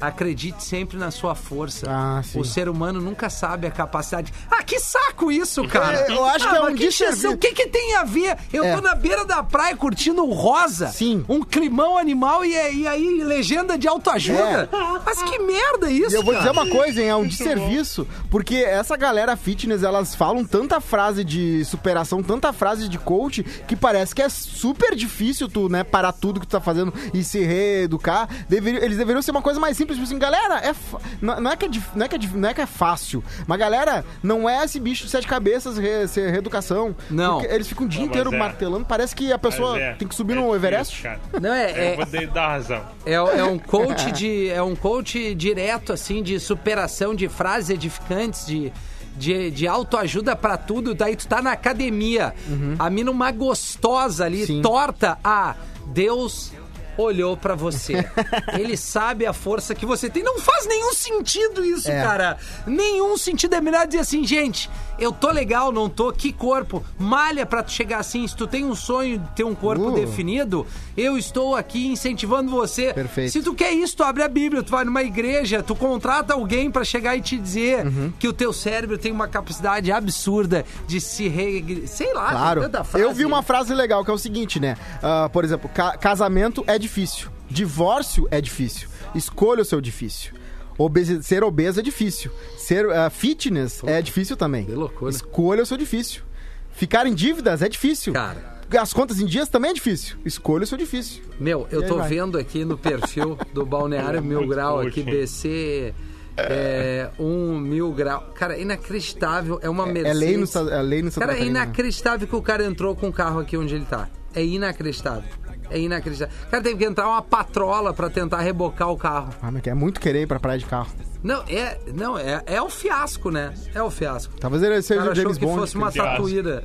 [0.00, 1.86] Acredite sempre na sua força.
[1.90, 2.38] Ah, sim.
[2.38, 4.32] O ser humano nunca sabe a capacidade.
[4.50, 5.98] Ah, que saco isso, cara!
[6.08, 7.30] É, eu acho Ah, que é mas um que desserviço.
[7.30, 8.36] O que, que tem a ver?
[8.52, 8.74] Eu É.
[8.76, 10.88] tô na beira da praia curtindo o rosa.
[10.88, 11.24] Sim.
[11.28, 14.68] Um climão animal e, e aí legenda de autoajuda.
[15.04, 16.12] Mas que merda isso, É.
[16.12, 16.46] E eu vou cara?
[16.46, 17.08] dizer uma coisa, hein?
[17.08, 22.88] É um desserviço, porque essa galera fitness, elas falam tanta frase de superação, tanta frase
[22.88, 26.60] de coach, que parece que é super difícil tu, né, parar tudo que tu tá
[26.60, 28.28] fazendo e se reeducar.
[28.48, 31.50] Deveria- eles deveriam ser uma coisa mais simples, tipo assim, galera, é fa- não, não
[31.50, 33.58] é que é, dif- não, é que é, dif- não é que é fácil, mas
[33.58, 36.94] galera, não é esse bicho de sete cabeças re, ser reeducação.
[37.10, 37.38] Não.
[37.40, 38.38] Porque eles ficam o dia Não, inteiro é.
[38.38, 41.02] martelando, parece que a pessoa é, tem que subir é no difícil, Everest.
[41.02, 41.20] cara.
[41.40, 42.82] Não, é- é- Eu vou te dar razão.
[43.06, 48.46] É, é um coach de é um coach direto assim de superação de frases edificantes
[48.46, 48.72] de
[49.16, 52.32] de, de autoajuda pra tudo, daí tu tá na academia.
[52.78, 54.62] A mina uma gostosa ali, Sim.
[54.62, 55.18] torta.
[55.24, 56.52] Ah, Deus
[56.98, 58.04] olhou pra você.
[58.58, 60.22] Ele sabe a força que você tem.
[60.22, 62.02] Não faz nenhum sentido isso, É.
[62.02, 62.36] cara.
[62.66, 63.54] Nenhum sentido.
[63.54, 66.12] É melhor dizer assim, gente, eu tô legal, não tô.
[66.12, 66.84] Que corpo.
[66.98, 68.26] Malha pra tu chegar assim.
[68.26, 69.94] Se tu tem um sonho de ter um corpo Uh.
[69.94, 72.92] definido, eu estou aqui incentivando você.
[72.92, 73.32] Perfeito.
[73.32, 76.70] Se tu quer isso, tu abre a Bíblia, tu vai numa igreja, tu contrata alguém
[76.70, 78.12] pra chegar e te dizer Uhum.
[78.18, 81.84] que o teu cérebro tem uma capacidade absurda de se re...
[81.86, 82.60] sei lá, Claro.
[82.62, 83.04] tanta frase.
[83.04, 84.76] Eu vi uma frase legal que é o seguinte, né?
[85.02, 87.28] Ah, por exemplo, ca- casamento é difícil.
[87.50, 88.88] Divórcio é difícil.
[89.14, 90.32] Escolha o seu difícil.
[90.78, 92.30] Obesi- ser obeso é difícil.
[92.56, 94.64] Ser ah, fitness é difícil também.
[94.64, 95.10] que loucura.
[95.10, 96.22] Escolha o seu difícil.
[96.70, 98.12] Ficar em dívidas é difícil.
[98.12, 98.56] Cara.
[98.80, 100.16] As contas em dias também é difícil.
[100.24, 101.22] Escolha o seu difícil.
[101.40, 102.08] Meu, eu tô vai.
[102.08, 105.02] vendo aqui no perfil do Balneário Mil Muito Grau aqui?
[105.02, 105.94] BC
[106.36, 108.30] É, um mil grau.
[108.34, 109.58] Cara, é inacreditável.
[109.60, 110.20] É uma É Mercedes.
[110.20, 113.12] lei no, é lei no Santa Cara, é inacreditável que o cara entrou com o
[113.12, 114.08] carro aqui onde ele tá.
[114.34, 115.24] É inacreditável.
[115.70, 116.34] É inacreditável.
[116.50, 119.30] Cara, teve que entrar uma patrola pra tentar rebocar o carro.
[119.42, 120.88] Ah, mas é muito querer ir pra praia de carro.
[121.22, 123.52] Não, é, não, é, é o fiasco, né?
[123.74, 124.34] É o fiasco.
[124.40, 125.60] Talvez ele seja cara o achou James que Bond.
[125.60, 126.10] fosse uma fiasco.
[126.12, 126.62] tatuíra.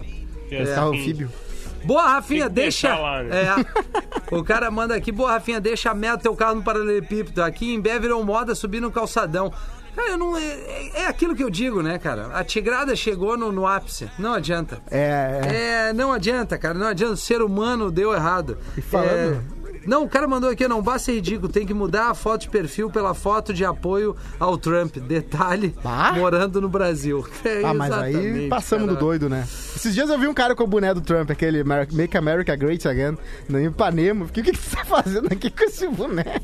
[0.50, 0.66] Que É.
[0.76, 1.30] Carro anfíbio.
[1.84, 2.88] Boa, Rafinha, Tem que deixa.
[2.88, 3.36] deixar lá, né?
[4.32, 4.36] É.
[4.36, 7.44] O cara manda aqui, boa, Rafinha, deixa a meta teu carro no paralelepípedo.
[7.44, 9.52] Aqui em Bé virou moda subir no calçadão.
[9.96, 12.28] Cara, eu não, é, é aquilo que eu digo, né, cara?
[12.34, 14.10] A tigrada chegou no, no ápice.
[14.18, 14.80] Não adianta.
[14.90, 15.90] É, é.
[15.90, 16.74] É, não adianta, cara.
[16.74, 17.14] Não adianta.
[17.14, 18.58] O ser humano deu errado.
[18.78, 19.10] E falando-
[19.60, 22.42] É, Não, o cara mandou aqui, não basta ser ridículo, tem que mudar a foto
[22.44, 24.96] de perfil pela foto de apoio ao Trump.
[24.96, 26.14] Detalhe, Ah?
[26.14, 27.28] morando no Brasil.
[27.44, 29.00] É, Ah, mas aí passamos do cara.
[29.06, 29.44] doido, né?
[29.76, 32.88] Esses dias eu vi um cara com o boné do Trump, aquele Make America Great
[32.88, 33.18] Again,
[33.50, 34.24] no Ipanema.
[34.24, 36.40] O que, que você tá fazendo aqui com esse boné?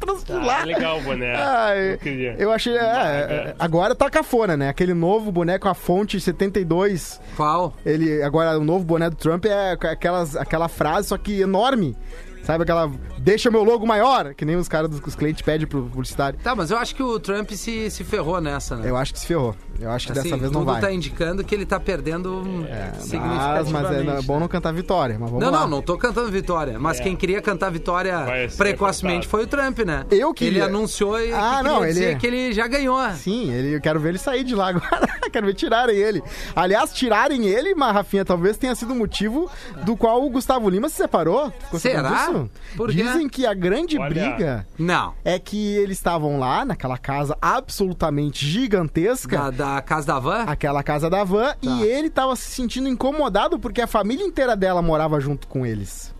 [0.00, 1.34] Trouxe de Ah, é legal o boné.
[1.36, 1.98] Ai,
[2.38, 2.76] Eu eu achei.
[2.76, 4.68] é, é, agora tá cafona, né?
[4.68, 7.20] Aquele novo boné com a fonte 72.
[7.36, 7.74] Qual?
[7.84, 11.96] Ele, agora, o novo boné do Trump é aquelas, aquela frase, só que enorme.
[12.42, 12.90] Sabe aquela.
[13.18, 16.38] Deixa meu logo maior, que nem os caras dos os clientes pedem pro publicitário.
[16.42, 18.88] Tá, mas eu acho que o Trump se, se ferrou nessa, né?
[18.88, 19.54] Eu acho que se ferrou.
[19.80, 20.80] Eu acho que Assim, dessa vez não tudo vai.
[20.80, 23.72] tá indicando que ele tá perdendo É, Mas, significativamente.
[23.72, 24.40] mas é, não é bom né?
[24.40, 25.16] não cantar vitória.
[25.18, 25.60] Mas vamos Não, lá.
[25.60, 26.78] não, não tô cantando vitória.
[26.78, 27.02] Mas É.
[27.02, 28.16] quem queria cantar vitória
[28.56, 30.04] precocemente foi o Trump, né?
[30.10, 30.50] Eu queria.
[30.50, 32.98] Ele anunciou e Ah, que não, ele- que ele já ganhou.
[33.12, 35.08] Sim, ele, eu quero ver ele sair de lá agora.
[35.32, 36.22] quero ver tirarem ele.
[36.54, 39.50] Aliás, tirarem ele, mas Rafinha, talvez tenha sido o motivo
[39.84, 41.52] do qual o Gustavo Lima se separou.
[41.78, 42.26] Será?
[42.26, 42.50] disso?
[42.76, 42.96] Por quê?
[43.02, 44.08] Dizem que a grande Olha.
[44.10, 45.14] briga Não.
[45.24, 49.36] é que eles estavam lá, naquela casa absolutamente gigantesca.
[49.38, 50.44] Da, da casa da van?
[50.44, 51.56] Aquela casa da van, Tá.
[51.62, 56.14] e ele tava se sentindo incomodado porque a família inteira dela morava junto com eles.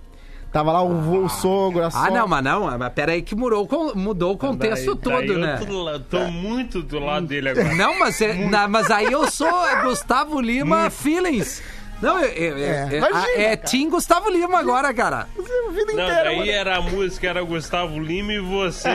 [0.53, 2.11] Tava lá o, o sogro, a Ah, sogra.
[2.11, 2.77] não, mas não.
[2.77, 5.59] Mas peraí que mudou, mudou o contexto Daí- daí todo, eu né?
[5.65, 7.73] tô, tô muito do lado dele agora.
[7.77, 9.49] Não, mas, é- na- mas aí eu sou
[9.85, 11.63] Gustavo Lima Feelings.
[12.01, 13.71] Não, eu, eu- É, é, imagina, é cara.
[13.71, 15.29] Team Gustavo Lima agora, cara.
[15.39, 16.51] A vida Não, inteira, daí mano.
[16.51, 18.89] era a música, era Gustavo Lima e você.
[18.89, 18.93] É,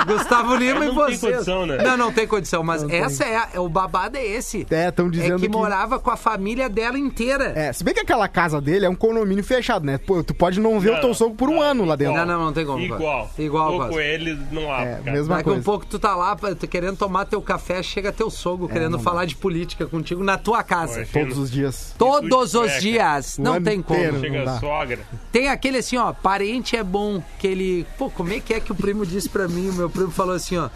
[0.00, 1.32] é, Gustavo Lima Não e tem você.
[1.32, 1.78] condição, né?
[1.82, 3.00] Não, não tem condição, mas Não tem.
[3.00, 4.66] essa é, a- é o babado é esse.
[4.70, 7.52] É, estão dizendo é que, que- morava com a família dela inteira.
[7.56, 9.98] É, se bem que aquela casa dele é um condomínio fechado, né?
[9.98, 12.14] Pô, tu pode não ver o teu sogro por um ano lá dentro.
[12.16, 12.80] Não, não, não tem como.
[12.80, 13.30] Igual.
[13.38, 14.82] Igual, Tô com ele não há.
[14.82, 15.12] É, cara.
[15.12, 15.64] mesma Daqui a um coisa.
[15.64, 16.36] pouco tu tá lá
[16.70, 20.62] querendo tomar teu café, chega teu sogro querendo não falar de política contigo na tua
[20.62, 21.06] casa.
[21.12, 21.94] Todos os dias.
[22.04, 23.38] Todos os dias.
[23.38, 24.20] O Não tem como.
[24.20, 24.98] Chega a sogra.
[25.32, 27.86] Tem aquele assim, ó, parente é bom que ele.
[27.98, 29.70] Pô, como é que é que o primo disse pra mim?
[29.70, 30.68] O meu primo falou assim, ó.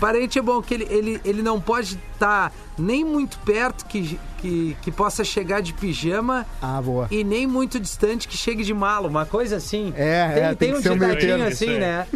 [0.00, 4.76] Parente é bom que ele, ele, ele não pode estar nem muito perto que, que,
[4.82, 7.08] que possa chegar de pijama Ah, boa.
[7.10, 9.08] e nem muito distante que chegue de mala.
[9.08, 9.92] Uma coisa assim.
[9.96, 12.06] É, tem, é, tem tem um ditadinho assim, Isso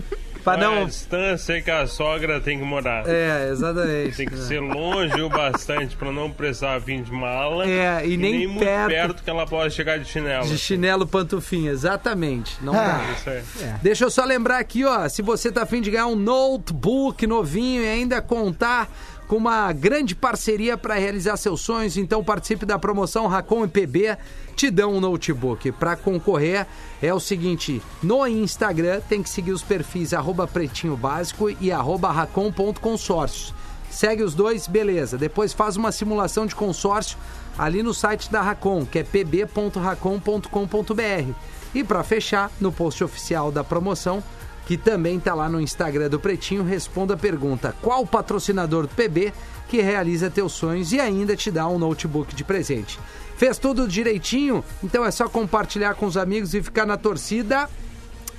[0.45, 0.57] aí.
[0.59, 0.65] né?
[0.67, 0.87] Pra A não.
[0.87, 3.05] distância que a sogra tem que morar.
[3.09, 4.17] É, exatamente.
[4.17, 7.67] Tem que ser longe o bastante pra não precisar vir de mala.
[7.69, 8.89] É, e nem muito perto.
[8.89, 10.47] perto que ela pode chegar de chinelo.
[10.47, 12.57] De chinelo pantufinha, exatamente.
[12.63, 13.01] Não dá.
[13.17, 13.43] Isso aí.
[13.83, 17.83] Deixa eu só lembrar aqui, ó, se você tá afim de ganhar um notebook novinho
[17.83, 18.89] e ainda contar
[19.31, 24.19] com uma grande parceria para realizar seus sonhos, então participe da promoção Racon e PB
[24.57, 25.71] te dão um notebook.
[25.71, 26.67] Para concorrer
[27.01, 32.11] é o seguinte, no Instagram tem que seguir os perfis arroba pretinho básico e arroba
[32.11, 33.55] racon.consórcios.
[33.89, 35.17] Segue os dois, beleza.
[35.17, 37.17] Depois faz uma simulação de consórcio
[37.57, 41.35] ali no site da Racon, que é pb.racon.com.br.
[41.73, 44.25] E para fechar, no post oficial da promoção,
[44.71, 49.33] que também está lá no Instagram do Pretinho, responda a pergunta: qual patrocinador do PB
[49.69, 52.97] que realiza teus sonhos e ainda te dá um notebook de presente?
[53.37, 54.65] Fez tudo direitinho?
[54.81, 57.69] Então é só compartilhar com os amigos e ficar na torcida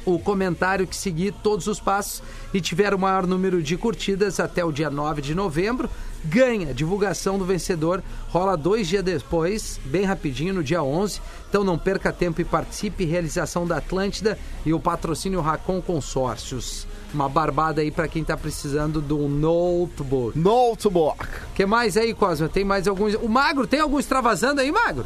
[0.05, 4.63] o comentário que seguir todos os passos e tiver o maior número de curtidas até
[4.63, 5.89] o dia 9 de novembro,
[6.25, 6.73] ganha.
[6.73, 11.21] Divulgação do vencedor rola dois dias depois, bem rapidinho, no dia 11.
[11.49, 13.05] Então não perca tempo e participe.
[13.05, 16.87] Realização da Atlântida e o patrocínio Racon Consórcios.
[17.13, 20.37] Uma barbada aí para quem tá precisando do notebook.
[20.37, 21.27] Notebook.
[21.53, 22.47] Que mais aí, Cosma?
[22.47, 23.15] Tem mais alguns.
[23.15, 25.05] O Magro, tem algum extravasando aí, Magro?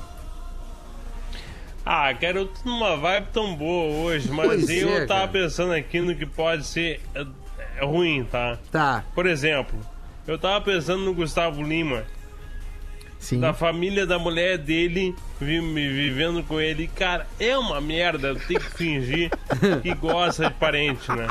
[1.85, 5.27] Ah, cara, eu tô numa vibe tão boa hoje, mas Pois eu é, tava cara.
[5.27, 7.25] pensando aqui no que pode ser é,
[7.77, 8.57] é ruim, tá?
[8.71, 9.03] Tá.
[9.13, 9.79] Por exemplo,
[10.27, 12.03] eu tava pensando no Gustavo Lima,
[13.19, 13.39] Sim.
[13.39, 16.87] da família da mulher dele, vivendo com ele.
[16.87, 19.31] Cara, é uma merda ter que fingir
[19.81, 21.25] que gosta de parente, né?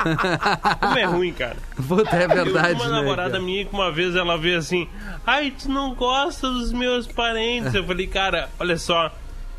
[0.80, 1.56] Como é ruim, cara.
[1.86, 3.42] Puta, é Eu verdade, tinha uma né, namorada cara?
[3.42, 4.88] minha que uma vez ela veio assim:
[5.26, 7.74] Ai, tu não gosta dos meus parentes?
[7.74, 9.12] Eu falei, cara, olha só.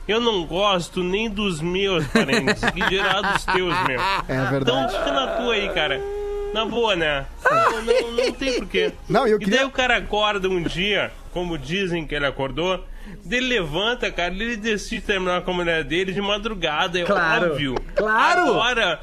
[0.08, 4.00] Eu não gosto nem dos meus parentes, que dirá dos teus, meu.
[4.00, 4.94] É Então verdade.
[4.98, 6.00] fica na tua aí, cara.
[6.56, 7.26] Na boa, né?
[7.44, 8.94] Não, não, não tem porquê.
[9.10, 12.84] Não, eu E queria- daí o cara acorda um dia, como dizem que ele acordou,
[13.30, 17.76] ele levanta, cara, ele decide terminar com a mulher dele de madrugada, é Claro, óbvio.
[17.94, 18.42] claro.
[18.52, 19.00] Agora,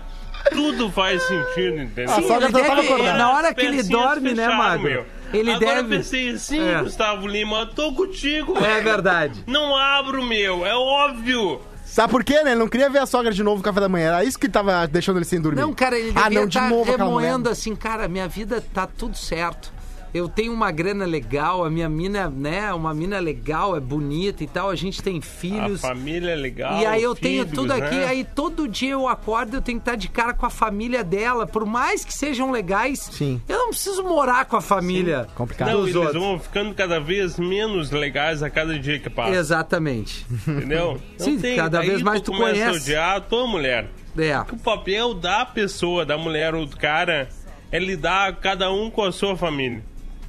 [0.51, 2.11] tudo faz sentido, entendeu?
[2.11, 3.19] A Sim, sogra já tava deve- acordada.
[3.19, 4.83] na hora que ele dorme, né, fecharam, Magro?
[4.91, 5.07] meu.
[5.33, 6.79] Ele Agora deve- eu pensei, sim, É.
[6.81, 8.57] Gustavo Lima, eu tô contigo.
[8.65, 9.43] É verdade.
[9.47, 11.61] Não abro, meu, é óbvio.
[11.92, 12.52] Sabe por quê, né?
[12.52, 14.07] Ele não queria ver a sogra de novo no café da manhã.
[14.09, 15.61] Era isso que tava deixando ele sem dormir.
[15.61, 18.87] Não, cara, ele Ah, devia não, de estar novo remoendo assim, cara, minha vida tá
[18.87, 19.70] tudo certo.
[20.14, 24.46] Eu tenho uma grana legal, a minha mina, né, uma mina legal, é bonita e
[24.46, 25.81] tal, a gente tem A filhos.
[25.81, 26.79] família é legal.
[26.81, 28.07] E aí eu tenho filhos, tudo aqui, né?
[28.07, 31.46] aí todo dia eu acordo, eu tenho que estar de cara com a família dela,
[31.46, 32.98] por mais que sejam legais.
[33.12, 33.40] Sim.
[33.48, 35.27] Eu não preciso morar com a família.
[35.35, 35.70] Complicado.
[35.70, 36.14] Não, eles outros.
[36.22, 39.35] vão ficando cada vez menos legais a cada dia que passa.
[39.35, 40.27] Exatamente.
[40.46, 41.01] Entendeu?
[41.18, 42.68] Não Sim, cada daí vez mais tu começa conhece.
[42.68, 43.88] a odiar a tua mulher.
[44.18, 44.38] É.
[44.40, 47.29] O papel da pessoa, da mulher ou do cara,
[47.70, 49.83] é lidar cada um com a sua família.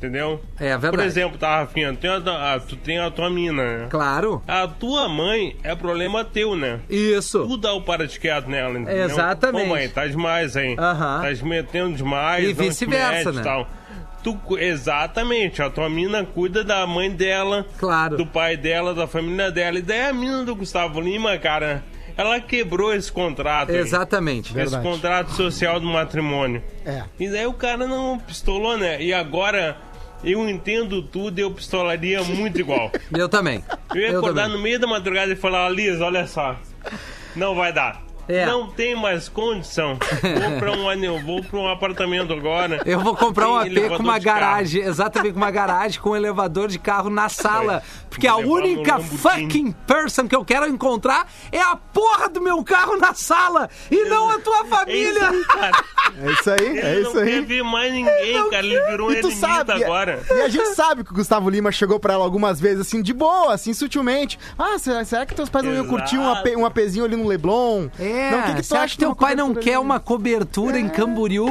[0.03, 0.41] Entendeu?
[0.59, 0.97] É verdade.
[0.97, 3.87] Por exemplo, tá, Rafinha, tu tem a, tua- a- tu tem a tua mina, né?
[3.89, 4.43] Claro.
[4.45, 6.81] A tua mãe é problema teu, né?
[6.89, 7.47] Isso.
[7.47, 9.05] Tu dá o para de quieto nela, entendeu?
[9.05, 9.65] Exatamente.
[9.65, 10.75] Ô mãe, tá demais, hein?
[10.77, 11.21] Aham.
[11.21, 12.49] Tá te metendo demais.
[12.49, 13.41] E vice-versa, né?
[13.43, 13.65] Tal.
[14.21, 18.17] Tu, exatamente, a tua mina cuida da mãe dela, Claro.
[18.17, 19.79] do pai dela, da família dela.
[19.79, 21.83] E daí a mina do Gustavo Lima, cara,
[22.15, 23.71] ela quebrou esse contrato.
[23.71, 23.77] aí.
[23.77, 24.47] Exatamente.
[24.47, 24.83] Esse Verdade.
[24.83, 26.63] contrato social do matrimônio.
[26.85, 27.03] É.
[27.19, 29.01] E daí o cara não pistolou, né?
[29.01, 29.75] E agora
[30.23, 32.91] eu entendo tudo e eu pistolaria muito igual.
[33.15, 33.63] Eu também.
[33.93, 34.57] Eu ia Eu acordar também.
[34.57, 36.55] no meio da madrugada e falar, Liz, olha só.
[37.35, 38.01] Não vai dar.
[38.27, 38.45] É.
[38.45, 39.97] Não tem mais condição.
[40.21, 42.81] Vou pra um anel, vou pra um apartamento agora.
[42.85, 44.39] Eu vou comprar um AP com uma de carro.
[44.39, 47.83] garagem, exatamente com uma garagem com um elevador de carro na sala.
[48.09, 52.97] Porque a única fucking person que eu quero encontrar é a porra do meu carro
[52.97, 55.29] na sala e não a tua É isso família.
[55.29, 55.83] aí, cara.
[56.21, 57.41] É isso aí, Ele é isso não quer aí.
[57.45, 58.65] ver mais ninguém, cara.
[58.65, 60.21] Ele virou um E eremita sabe, agora.
[60.29, 63.13] e a gente sabe que o Gustavo Lima chegou pra ela algumas vezes, assim, de
[63.13, 64.37] boa, assim, sutilmente.
[64.57, 67.27] Ah, será, será que teus pais não iam curtir um, AP, um APzinho ali no
[67.27, 67.87] Leblon?
[67.99, 70.87] É, não, o que, que acha acha que teu pai não quer uma cobertura em
[70.89, 71.47] Camboriú?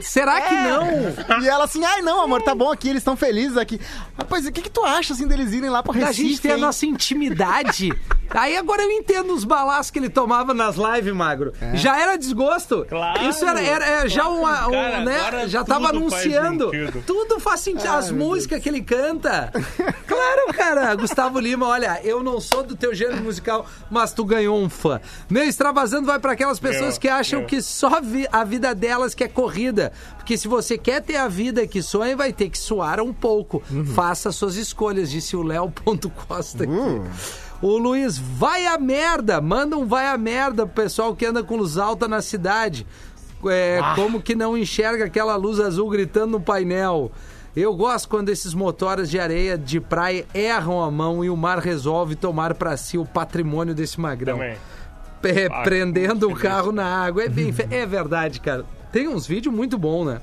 [0.00, 1.42] Será que não?
[1.42, 3.80] E ela assim, ai não, amor, tá bom aqui, eles estão felizes aqui.
[4.16, 6.52] Rapaz, o que, que tu acha, assim, deles irem lá pra Da Recife, gente ter
[6.52, 6.60] a hein?
[6.60, 7.92] nossa intimidade.
[8.30, 11.52] Aí agora eu entendo os balaços que ele tomava nas lives, Magro.
[11.74, 12.84] Já era desgosto.
[12.88, 13.24] Claro.
[13.28, 15.48] Isso era, era- é já uma, um, Cara, né?
[15.48, 16.70] Já tava faz anunciando.
[16.70, 17.02] sentido.
[17.06, 17.88] Tudo faz sentido.
[17.90, 19.50] As músicas que ele canta.
[20.06, 20.94] Claro, cara.
[20.94, 25.00] Gustavo Lima, olha, eu não sou do teu gênero musical, mas tu ganhou um fã.
[25.38, 27.48] Meu extravasando vai para aquelas pessoas Meu, que acham meu.
[27.48, 29.92] que só vi- a vida delas que é corrida.
[30.16, 33.62] Porque se você quer ter a vida que sonha, vai ter que suar um pouco.
[33.94, 36.72] Faça suas escolhas, disse o Léo.costa aqui.
[37.62, 39.40] O Luiz, vai a merda!
[39.40, 42.84] Manda um vai a merda pro pessoal que anda com luz alta na cidade.
[43.46, 47.12] É, Como que não enxerga aquela luz azul gritando no painel?
[47.56, 51.58] Eu gosto quando esses motores de areia de praia erram a mão e o mar
[51.60, 54.34] resolve tomar pra si o patrimônio desse magrão.
[54.38, 54.56] Também.
[55.22, 57.24] É, Ah, prendendo o carro na água.
[57.24, 58.64] É, bem, é verdade, cara.
[58.92, 60.20] Tem uns vídeos muito bons, né?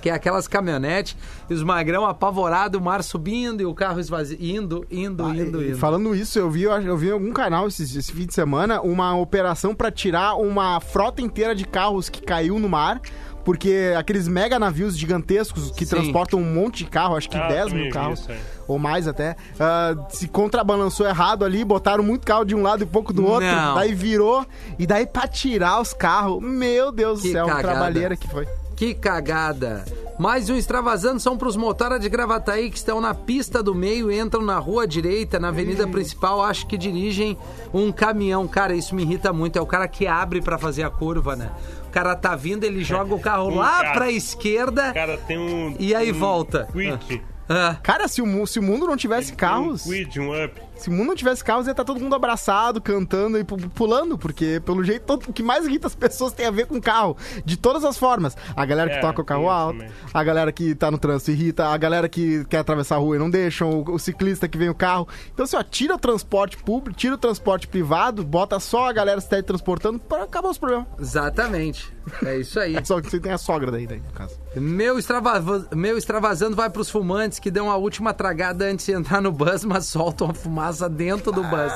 [0.00, 1.16] Que é aquelas caminhonetes
[1.48, 5.62] e os magrão apavorados, o mar subindo e o carro esvaziando, indo, indo, Ah, indo,
[5.62, 5.78] e- indo.
[5.78, 9.16] Falando isso, eu vi, eu vi em algum canal esse, esse fim de semana uma
[9.16, 13.00] operação pra tirar uma frota inteira de carros que caiu no mar.
[13.44, 15.96] Porque aqueles mega navios gigantescos que Sim.
[15.96, 18.28] transportam um monte de carro, acho que Ah, 10 também mil carros,
[18.68, 22.86] ou mais até, ah, se contrabalançou errado ali, botaram muito carro de um lado e
[22.86, 23.74] pouco do outro, Não.
[23.74, 24.46] daí virou,
[24.78, 27.62] e daí pra tirar os carros, meu Deus Que do céu, cagada.
[27.68, 28.46] trabalheira que foi.
[28.76, 29.84] Que cagada.
[30.22, 34.40] Mais um extravasando são pros motoras de Gravataí que estão na pista do meio, entram
[34.40, 37.36] na rua direita, na avenida principal, acho que dirigem
[37.74, 38.46] um caminhão.
[38.46, 39.58] Cara, isso me irrita muito.
[39.58, 41.50] É o cara que abre pra fazer a curva, né?
[41.88, 44.92] O cara tá vindo, ele joga o carro Um lá cara- pra esquerda.
[44.92, 45.74] Cara tem um.
[45.76, 46.68] E aí um volta.
[46.72, 47.20] Quid.
[47.48, 49.84] Ah, Cara, se o, se o mundo não tivesse carros...
[49.84, 50.54] Um quid, um up.
[50.82, 54.18] Se o mundo não tivesse carros, ia estar todo mundo abraçado, cantando e pu- pulando,
[54.18, 57.16] porque pelo jeito todo, o que mais irrita as pessoas tem a ver com carro,
[57.44, 58.36] de todas as formas.
[58.56, 59.92] A galera que É, toca o carro alto, também.
[60.12, 63.18] a galera que tá no trânsito irrita, a galera que quer atravessar a rua e
[63.18, 65.06] não deixam, o, o ciclista que vem o carro.
[65.32, 69.20] Então, assim, ó, tira o transporte público, tira o transporte privado, bota só a galera
[69.20, 70.86] se teletransportando para acabar os problemas.
[70.98, 71.92] exatamente.
[72.24, 72.74] É isso aí.
[72.84, 74.36] Só que você tem a sogra daí, daí no caso.
[74.56, 79.20] Meu, extrava- Meu extravasando vai pros fumantes que dão a última tragada antes de entrar
[79.22, 81.72] no bus, mas soltam a fumaça dentro do bus.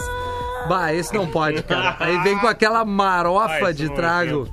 [0.68, 1.96] Bah, esse não pode, cara.
[2.00, 4.48] Aí vem com aquela marofa Ah, de trago.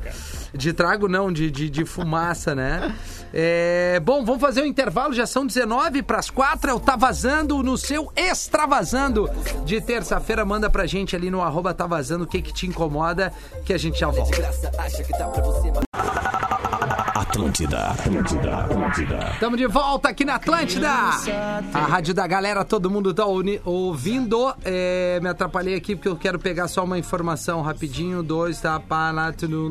[0.53, 2.93] De trago não, de, de, de fumaça, né?
[3.33, 7.63] É, bom, vamos fazer o intervalo, já são 19 para as 4, eu tá vazando
[7.63, 9.27] no seu extravasando
[9.65, 13.33] de terça-feira, manda pra gente ali no arroba tá vazando o que que te incomoda,
[13.65, 14.37] que a gente já volta.
[17.13, 19.29] Atlântida, Atlântida, Atlântida.
[19.33, 20.89] Estamos de volta aqui na Atlântida.
[21.71, 24.51] A rádio da galera, todo mundo tá ouvindo.
[24.65, 28.23] É, me atrapalhei aqui porque eu quero pegar só uma informação rapidinho.
[28.23, 28.81] Dois, tá?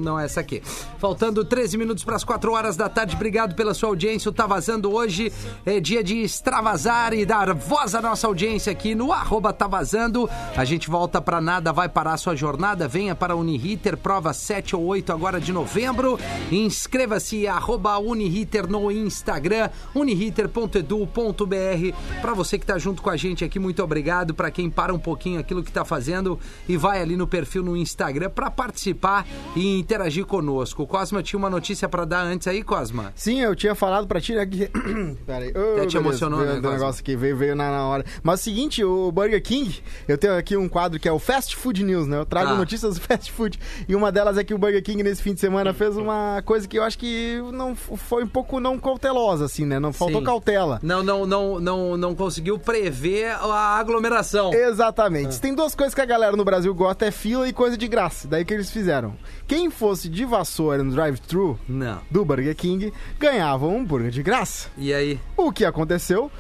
[0.01, 0.63] Não, essa aqui.
[0.99, 3.17] Faltando 13 minutos para as 4 horas da tarde.
[3.17, 4.29] Obrigado pela sua audiência.
[4.29, 5.33] O Tá Vazando hoje
[5.67, 10.31] é dia de extravasar e dar voz à nossa audiência aqui no arroba Tá Vazando.
[10.57, 12.87] A gente volta para nada, vai parar a sua jornada.
[12.87, 16.21] Venha para a Uniriter, prova 7 ou 8 agora de novembro.
[16.53, 22.21] Inscreva-se, arroba Uniriter no Instagram, uniriter.edu.br.
[22.21, 24.35] Para você que tá junto com a gente aqui, muito obrigado.
[24.35, 27.77] Para quem para um pouquinho aquilo que tá fazendo e vai ali no perfil no
[27.77, 29.27] Instagram para participar
[29.57, 30.83] e interagir conosco.
[30.83, 33.13] O Cosma tinha uma notícia para dar antes aí, Cosma.
[33.15, 34.47] Sim, eu tinha falado pra ti, né?
[34.47, 34.69] Que...
[35.27, 35.53] Pera aí.
[35.53, 38.05] Ô, Até te emocionou, veio né, negócio aqui, veio, veio na, na hora.
[38.23, 41.19] Mas é o seguinte, o Burger King, eu tenho aqui um quadro que é o
[41.19, 42.19] Fast Food News, né?
[42.19, 42.57] Eu trago Tá.
[42.57, 43.59] notícias do fast food.
[43.89, 46.67] E uma delas é que o Burger King, nesse fim de semana, fez uma coisa
[46.67, 47.22] que eu acho que
[47.53, 49.79] não f- foi um pouco não cautelosa, assim, né?
[49.79, 50.27] Não faltou Sim.
[50.27, 50.79] cautela.
[50.83, 54.53] Não, não, não, não, não conseguiu prever a aglomeração.
[54.53, 55.35] Exatamente.
[55.35, 57.87] Se Tem duas coisas que a galera no Brasil gosta, é fila e coisa de
[57.89, 58.27] graça.
[58.29, 59.15] Daí que eles fizeram.
[59.47, 62.01] Quem fosse de vassoura no drive-thru Não.
[62.11, 64.69] do Burger King, ganhava um hambúrguer de graça.
[64.77, 65.21] E aí?
[65.37, 66.31] O que aconteceu?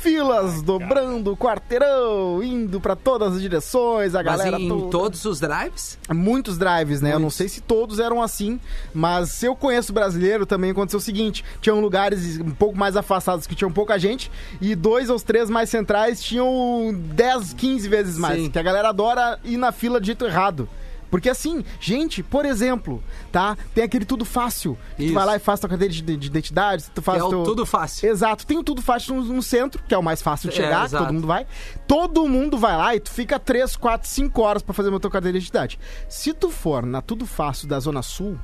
[0.00, 4.90] Filas dobrando o quarteirão, indo pra todas as direções, a Mas galera em toda.
[4.90, 5.98] todos os drives?
[6.14, 7.10] Muitos drives, né?
[7.10, 7.36] Eu não Muitos.
[7.36, 8.60] sei se todos eram assim,
[8.94, 13.46] mas se eu conheço brasileiro, também aconteceu o seguinte: tinham lugares um pouco mais afastados
[13.46, 14.30] que tinham pouca gente,
[14.60, 18.40] e dois ou três mais centrais tinham 10, 15 vezes mais.
[18.42, 18.50] Sim.
[18.50, 20.68] Que a galera adora ir na fila de jeito errado.
[21.10, 23.02] Porque assim, gente, por exemplo,
[23.32, 23.56] tá?
[23.74, 24.76] Tem aquele tudo fácil.
[24.96, 25.12] que Isso.
[25.12, 27.42] Tu vai lá e faz tua carteira de, de identidade, tu faz é o teu...
[27.44, 28.10] tudo fácil.
[28.10, 30.64] Exato, tem o Tudo Fácil no, no centro, que é o mais fácil de É,
[30.64, 31.04] chegar, exato.
[31.04, 31.46] todo mundo vai.
[31.86, 35.10] Todo mundo vai lá e tu fica 3, 4, 5 horas pra fazer uma tua
[35.10, 35.78] carteira de identidade.
[36.08, 38.38] Se tu for na Tudo Fácil da Zona Sul,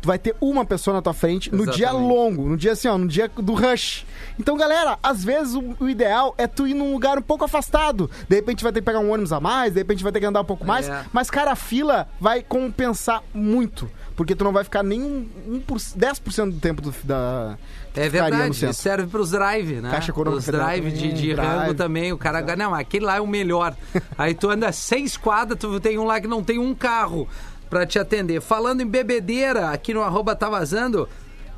[0.00, 2.96] tu vai ter uma pessoa na tua frente no dia longo, no dia assim, ó,
[2.98, 4.06] no dia do rush.
[4.38, 8.10] Então, galera, às vezes o, o ideal é tu ir num lugar um pouco afastado.
[8.28, 10.26] De repente vai ter que pegar um ônibus a mais, de repente vai ter que
[10.26, 10.88] andar um pouco mais.
[10.88, 11.04] É.
[11.12, 13.90] Mas, cara, a fila vai compensar muito.
[14.16, 17.58] Porque tu não vai ficar nem um, um por, 10% do tempo do, da.
[17.94, 19.90] É verdade, serve pros drive, né?
[19.90, 21.48] Caixa Os drive de, também, de drive.
[21.48, 23.74] rango também, o cara ganha, não, aquele lá é o melhor.
[24.16, 27.28] Aí tu anda seis quadras, tu tem um lá que não tem um carro
[27.68, 28.40] pra te atender.
[28.40, 31.08] Falando em bebedeira, aqui no arroba tá vazando,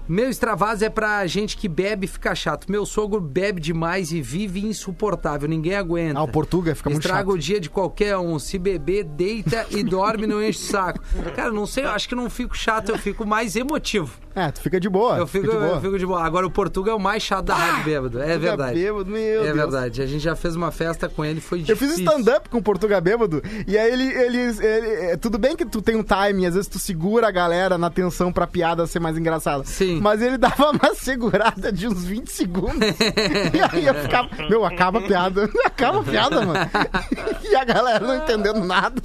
[0.09, 2.71] meu extravasa é pra gente que bebe e fica chato.
[2.71, 6.19] Meu sogro bebe demais e vive insuportável, ninguém aguenta.
[6.19, 7.35] Ah, o Portuga fica muito Estraga chato.
[7.35, 8.39] o dia de qualquer um.
[8.39, 11.01] Se beber, deita e dorme, não enche o saco.
[11.37, 14.11] Cara, não sei, eu acho que não fico chato, eu fico mais emotivo.
[14.47, 15.17] É, tu fica de boa.
[15.19, 15.77] Eu fico, fica de boa.
[15.77, 16.23] eu fico de boa.
[16.25, 18.23] Agora o Portugal é o mais chato da rádio bêbado.
[18.23, 18.75] É verdade.
[18.79, 19.57] bêbado, meu é Deus.
[19.57, 20.03] verdade.
[20.03, 21.97] A gente já fez uma festa com ele, foi Eu difícil.
[21.97, 25.65] fiz stand-up com o Portuga Bêbado, e aí ele, ele, ele- é, Tudo bem que
[25.65, 29.01] tu tem um timing, às vezes tu segura a galera na tensão pra piada ser
[29.01, 29.65] mais engraçada.
[29.65, 30.01] Sim.
[30.01, 32.77] Mas ele dava uma segurada de uns 20 segundos.
[32.89, 34.29] e aí eu ficava.
[34.49, 35.49] Meu, acaba a piada.
[35.65, 36.59] Acaba a piada, mano.
[37.49, 39.01] e a galera não entendendo nada.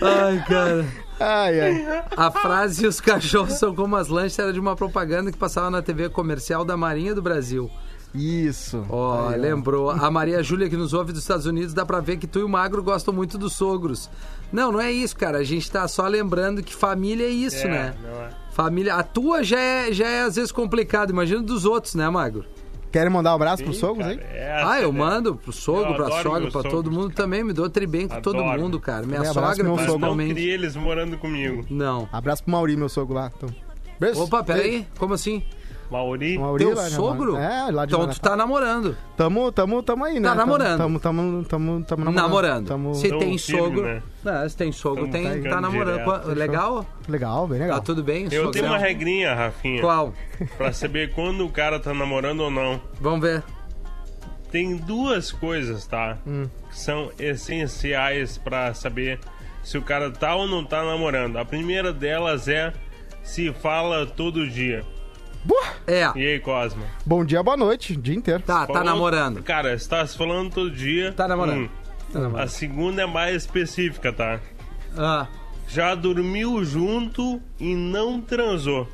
[0.00, 0.84] Ai, cara.
[1.20, 2.02] Ai, ai.
[2.16, 5.82] A frase os cachorros são como as lanchas era de uma propaganda que passava na
[5.82, 7.70] TV comercial da Marinha do Brasil.
[8.14, 8.84] Isso.
[8.88, 9.90] Ó, Aí, lembrou.
[9.90, 12.42] A Maria Júlia que nos ouve dos Estados Unidos, dá pra ver que tu e
[12.42, 14.08] o Magro gostam muito dos sogros.
[14.50, 15.38] Não, não é isso, cara.
[15.38, 17.94] A gente tá só lembrando que família é isso, É, né?
[18.02, 18.30] não é.
[18.52, 18.94] Família.
[18.94, 21.10] A tua já é, já é às vezes complicado.
[21.10, 22.44] Imagina dos outros, né, Magro?
[22.90, 24.20] Querem mandar um abraço Sim, sogros, cara, hein?
[24.32, 24.98] é Ah, essa, eu né?
[24.98, 27.44] mando pro sogro, Eu pra sogra, pra todo mundo também.
[27.44, 29.06] Me dou tribem com todo mundo, cara.
[29.06, 30.34] Minha Um abraço sogra, pro meu Mas não principalmente.
[30.34, 31.64] queria eles morando comigo.
[31.68, 32.08] Não.
[32.12, 33.30] Abraço pro Mauri, meu sogro lá.
[33.36, 33.48] Então.
[34.00, 34.22] Beijo.
[34.22, 34.86] Opa, peraí.
[34.98, 35.42] Como assim?
[35.90, 37.36] Mauri, Mauri Teu lá, sogro?
[37.36, 38.94] É, lá de Então tu tá namorando.
[39.16, 40.28] Tamo, tamo, tamo aí, né?
[40.28, 40.78] Tá namorando.
[40.78, 42.22] Tamo, tamo, tamo, tamo namorando.
[42.22, 42.66] Namorando.
[42.68, 42.94] Tamo...
[42.94, 43.82] Se Tamo tem firme, sogro.
[43.82, 44.02] né?
[44.22, 46.04] Não, se tem sogro, Tamo tem, tá ficando namorando.
[46.04, 46.28] direto.
[46.38, 46.86] Legal?
[47.08, 47.78] Legal, bem legal.
[47.78, 48.24] Tá tudo bem?
[48.24, 48.50] eu sogrão?
[48.50, 50.12] tenho uma regrinha, Rafinha, Qual?
[50.58, 52.80] pra saber quando o cara tá namorando ou não.
[53.00, 53.42] Vamos ver.
[54.50, 56.18] Tem duas coisas, tá?
[56.26, 56.48] Hum.
[56.70, 59.18] Que são essenciais pra saber
[59.62, 61.38] se o cara tá ou não tá namorando.
[61.38, 62.72] A primeira delas é
[63.22, 64.84] se fala todo dia.
[65.44, 65.62] Boa!
[65.86, 66.10] É.
[66.16, 66.82] E aí, Cosma?
[67.06, 68.42] Bom dia, boa noite, dia inteiro.
[68.42, 69.42] Tá, tá namorando.
[69.42, 71.12] Cara, se tá se falando todo dia.
[71.12, 71.64] Tá namorando.
[71.64, 71.68] hum.
[72.12, 72.44] Tá namorando.
[72.44, 74.40] A segunda é mais específica, tá?
[74.96, 75.26] Ah,
[75.68, 78.88] Já dormiu junto e não transou.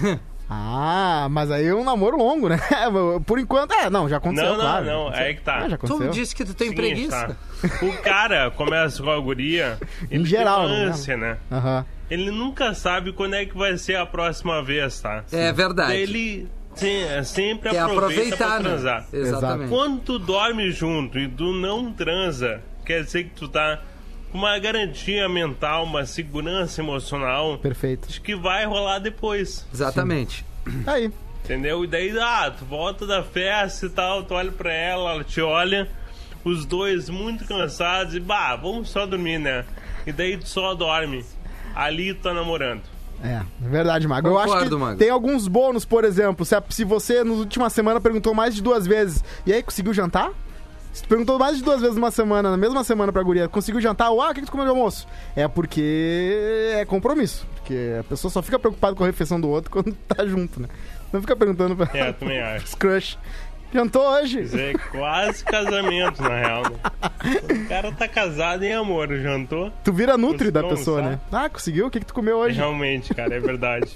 [0.52, 2.58] Ah, mas aí é um namoro longo, né?
[3.24, 4.84] Por enquanto, é, não, já aconteceu, Não, não, claro.
[4.84, 5.24] não, aconteceu.
[5.26, 5.58] aí que tá.
[5.58, 7.36] Ah, já tu disse que tu tem Seguinte, preguiça.
[7.62, 7.86] tá?
[7.86, 9.78] O cara começa com a guria.
[10.10, 10.84] Ele geral, tem né?
[10.86, 11.38] ânsia, né?
[11.52, 11.86] Aham.
[12.10, 15.24] Ele nunca sabe quando é que vai ser a próxima vez, tá?
[15.30, 15.92] É verdade.
[15.92, 18.68] Daí Ele se- sempre Quer aproveita pra aproveitar, né?
[18.70, 19.06] transar.
[19.12, 19.68] Exatamente.
[19.70, 23.80] Quando tu dorme junto e tu não transa, quer dizer que tu tá
[24.32, 28.08] com uma garantia mental, uma segurança emocional Perfeito.
[28.08, 29.66] de que vai rolar depois.
[29.72, 30.44] Exatamente.
[30.86, 31.10] Aí.
[31.44, 31.82] Entendeu?
[31.84, 35.40] E daí, ah, tu volta da festa e tal, tu olha pra ela, ela te
[35.40, 35.88] olha,
[36.44, 39.64] os dois muito cansados e, bah, vamos só dormir, né?
[40.06, 41.24] E daí tu só dorme.
[41.74, 42.82] Ali tu tá namorando.
[43.22, 44.28] É, é verdade, Mago.
[44.28, 44.98] Eu acho Concordo, que Mago.
[44.98, 46.44] tem alguns bônus, por exemplo.
[46.44, 50.30] Se, se você, na última semana, perguntou mais de duas vezes, e aí, conseguiu jantar?
[50.92, 53.80] Se tu perguntou mais de duas vezes numa semana, na mesma semana pra guria, conseguiu
[53.80, 54.10] jantar?
[54.10, 55.06] Ou, ah, o que que tu comeu de almoço?
[55.36, 57.46] É porque é compromisso.
[57.56, 60.68] Porque a pessoa só fica preocupada com a refeição do outro quando tá junto, né?
[61.12, 62.64] Não fica perguntando pra É, também acho.
[62.66, 63.18] os crush.
[63.72, 64.40] Jantou hoje?
[64.58, 66.78] É quase casamento, na real, né?
[67.64, 69.70] O cara tá casado em amor, jantou?
[69.84, 71.16] Tu vira nutri da pessoa, almoçar?
[71.16, 71.20] né?
[71.30, 71.86] Ah, conseguiu?
[71.86, 72.56] O que que tu comeu hoje?
[72.56, 73.86] Realmente, cara, é verdade.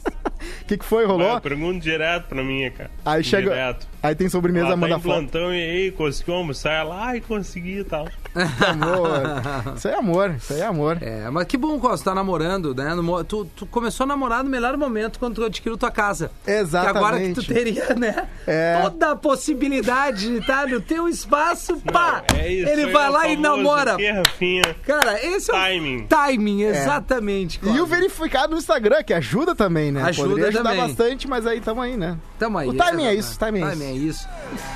[0.63, 1.05] O que que foi?
[1.05, 1.41] Rolou?
[1.41, 2.91] Pergunta direto pra mim, cara.
[3.05, 3.89] Aí chega- Direto.
[4.03, 5.13] Aí tem sobremesa, Ela tá manda em foto.
[5.15, 6.73] plantão e aí, conseguiu almoçar?
[6.73, 8.07] Ela, ai, consegui e tal.
[8.35, 9.75] Amor.
[9.77, 10.99] Isso aí é amor, isso aí é amor.
[11.01, 12.91] É, mas que bom quando você tá namorando, né?
[13.29, 16.31] Tu, tu começou a namorar no melhor momento quando tu adquiriu tua casa.
[16.47, 16.93] Exatamente.
[16.93, 18.27] Que agora que tu teria, né?
[18.47, 18.81] É.
[18.83, 22.25] Toda a possibilidade de estar no teu espaço, pá!
[22.33, 23.97] Não, é isso, ele vai é o lá e namora.
[24.39, 24.63] que?
[24.85, 26.07] Cara, esse é o Timing.
[26.07, 27.61] timing, exatamente.
[27.63, 30.03] E o verificado no Instagram, que ajuda também, né?
[30.03, 30.87] Ajuda Poderia ajudar também.
[30.89, 32.17] bastante, mas aí tamo aí, né?
[32.39, 32.69] Tamo aí.
[32.69, 34.29] O timing é isso, o timing é Timing é isso.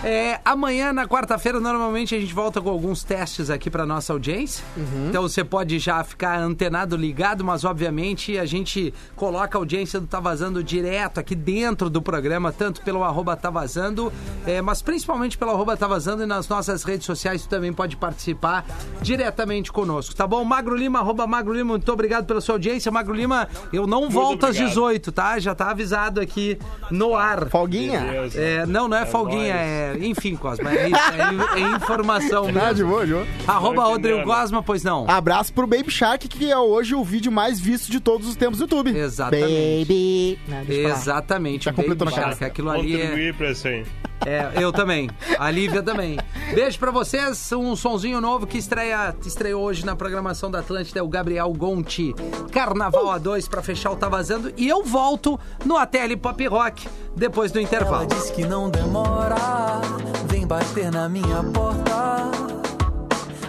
[0.04, 4.64] É, amanhã, na quarta-feira, normalmente a gente volta com alguns testes aqui pra nossa audiência.
[4.76, 5.08] Uhum.
[5.08, 10.06] Então você pode já ficar antenado, ligado, mas obviamente a gente coloca a audiência do
[10.06, 14.12] Tá Vazando direto aqui dentro do programa, tanto pelo arroba Tá Vazando,
[14.46, 17.96] é, mas principalmente pelo arroba Tá Vazando e nas nossas redes sociais tu também pode
[17.96, 18.66] participar
[19.02, 20.42] diretamente conosco, tá bom?
[20.44, 22.90] Magro Lima, arroba Magro Lima, muito obrigado pela sua audiência.
[22.90, 24.68] Magro Lima, eu não volto às obrigado.
[24.68, 25.38] 18, tá?
[25.38, 26.58] Já tá avisado aqui
[26.90, 27.48] no ar.
[27.48, 28.28] Folguinha?
[28.34, 29.66] É, não, não é, folguinha, nóis.
[29.66, 29.96] é.
[30.00, 32.48] Enfim, Cosma, é, isso, é, é informação.
[32.52, 33.06] Boa, de boa.
[33.46, 34.24] Arroba Rodrigo?
[34.24, 35.08] Cosma, pois não.
[35.08, 38.58] Abraço pro Baby Shark, que é hoje o vídeo mais visto de todos os tempos
[38.58, 38.96] do YouTube.
[38.96, 39.80] Exatamente.
[39.84, 40.38] Baby.
[40.48, 40.62] Não.
[40.68, 41.64] Exatamente.
[41.66, 42.32] Já completou Baby na cara.
[42.36, 43.84] Shark, Aquilo ali é, Contribuir pra isso aí.
[44.26, 44.50] é.
[44.56, 45.08] Eu também.
[45.38, 46.18] A Lívia também.
[46.54, 47.50] Beijo pra vocês.
[47.52, 52.14] Um sonzinho novo que estreia, estreou hoje na programação da Atlântida é o Gabriel Gonti.
[52.52, 54.52] Carnaval A2 pra fechar o Tá Vazando.
[54.56, 56.86] E eu volto no ATL Pop Rock
[57.16, 58.06] depois do Ela intervalo.
[58.06, 59.36] diz que não demora,
[60.26, 62.30] vem bater na minha porta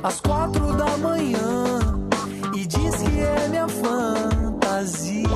[0.04, 1.80] às quatro da manhã
[2.56, 5.28] e diz que é minha fantasia.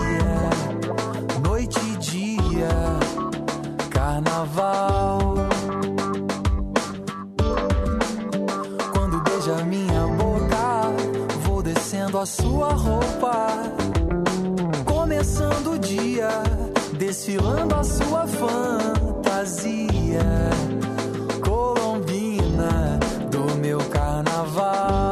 [1.44, 2.70] Noite e dia,
[3.90, 5.36] carnaval.
[8.94, 10.92] Quando beija minha boca,
[11.44, 13.48] vou descendo a sua roupa.
[14.86, 16.30] Começando o dia,
[16.98, 19.74] desfilando a sua fantasia.
[21.46, 21.93] Colômbia
[24.14, 25.03] carnaval.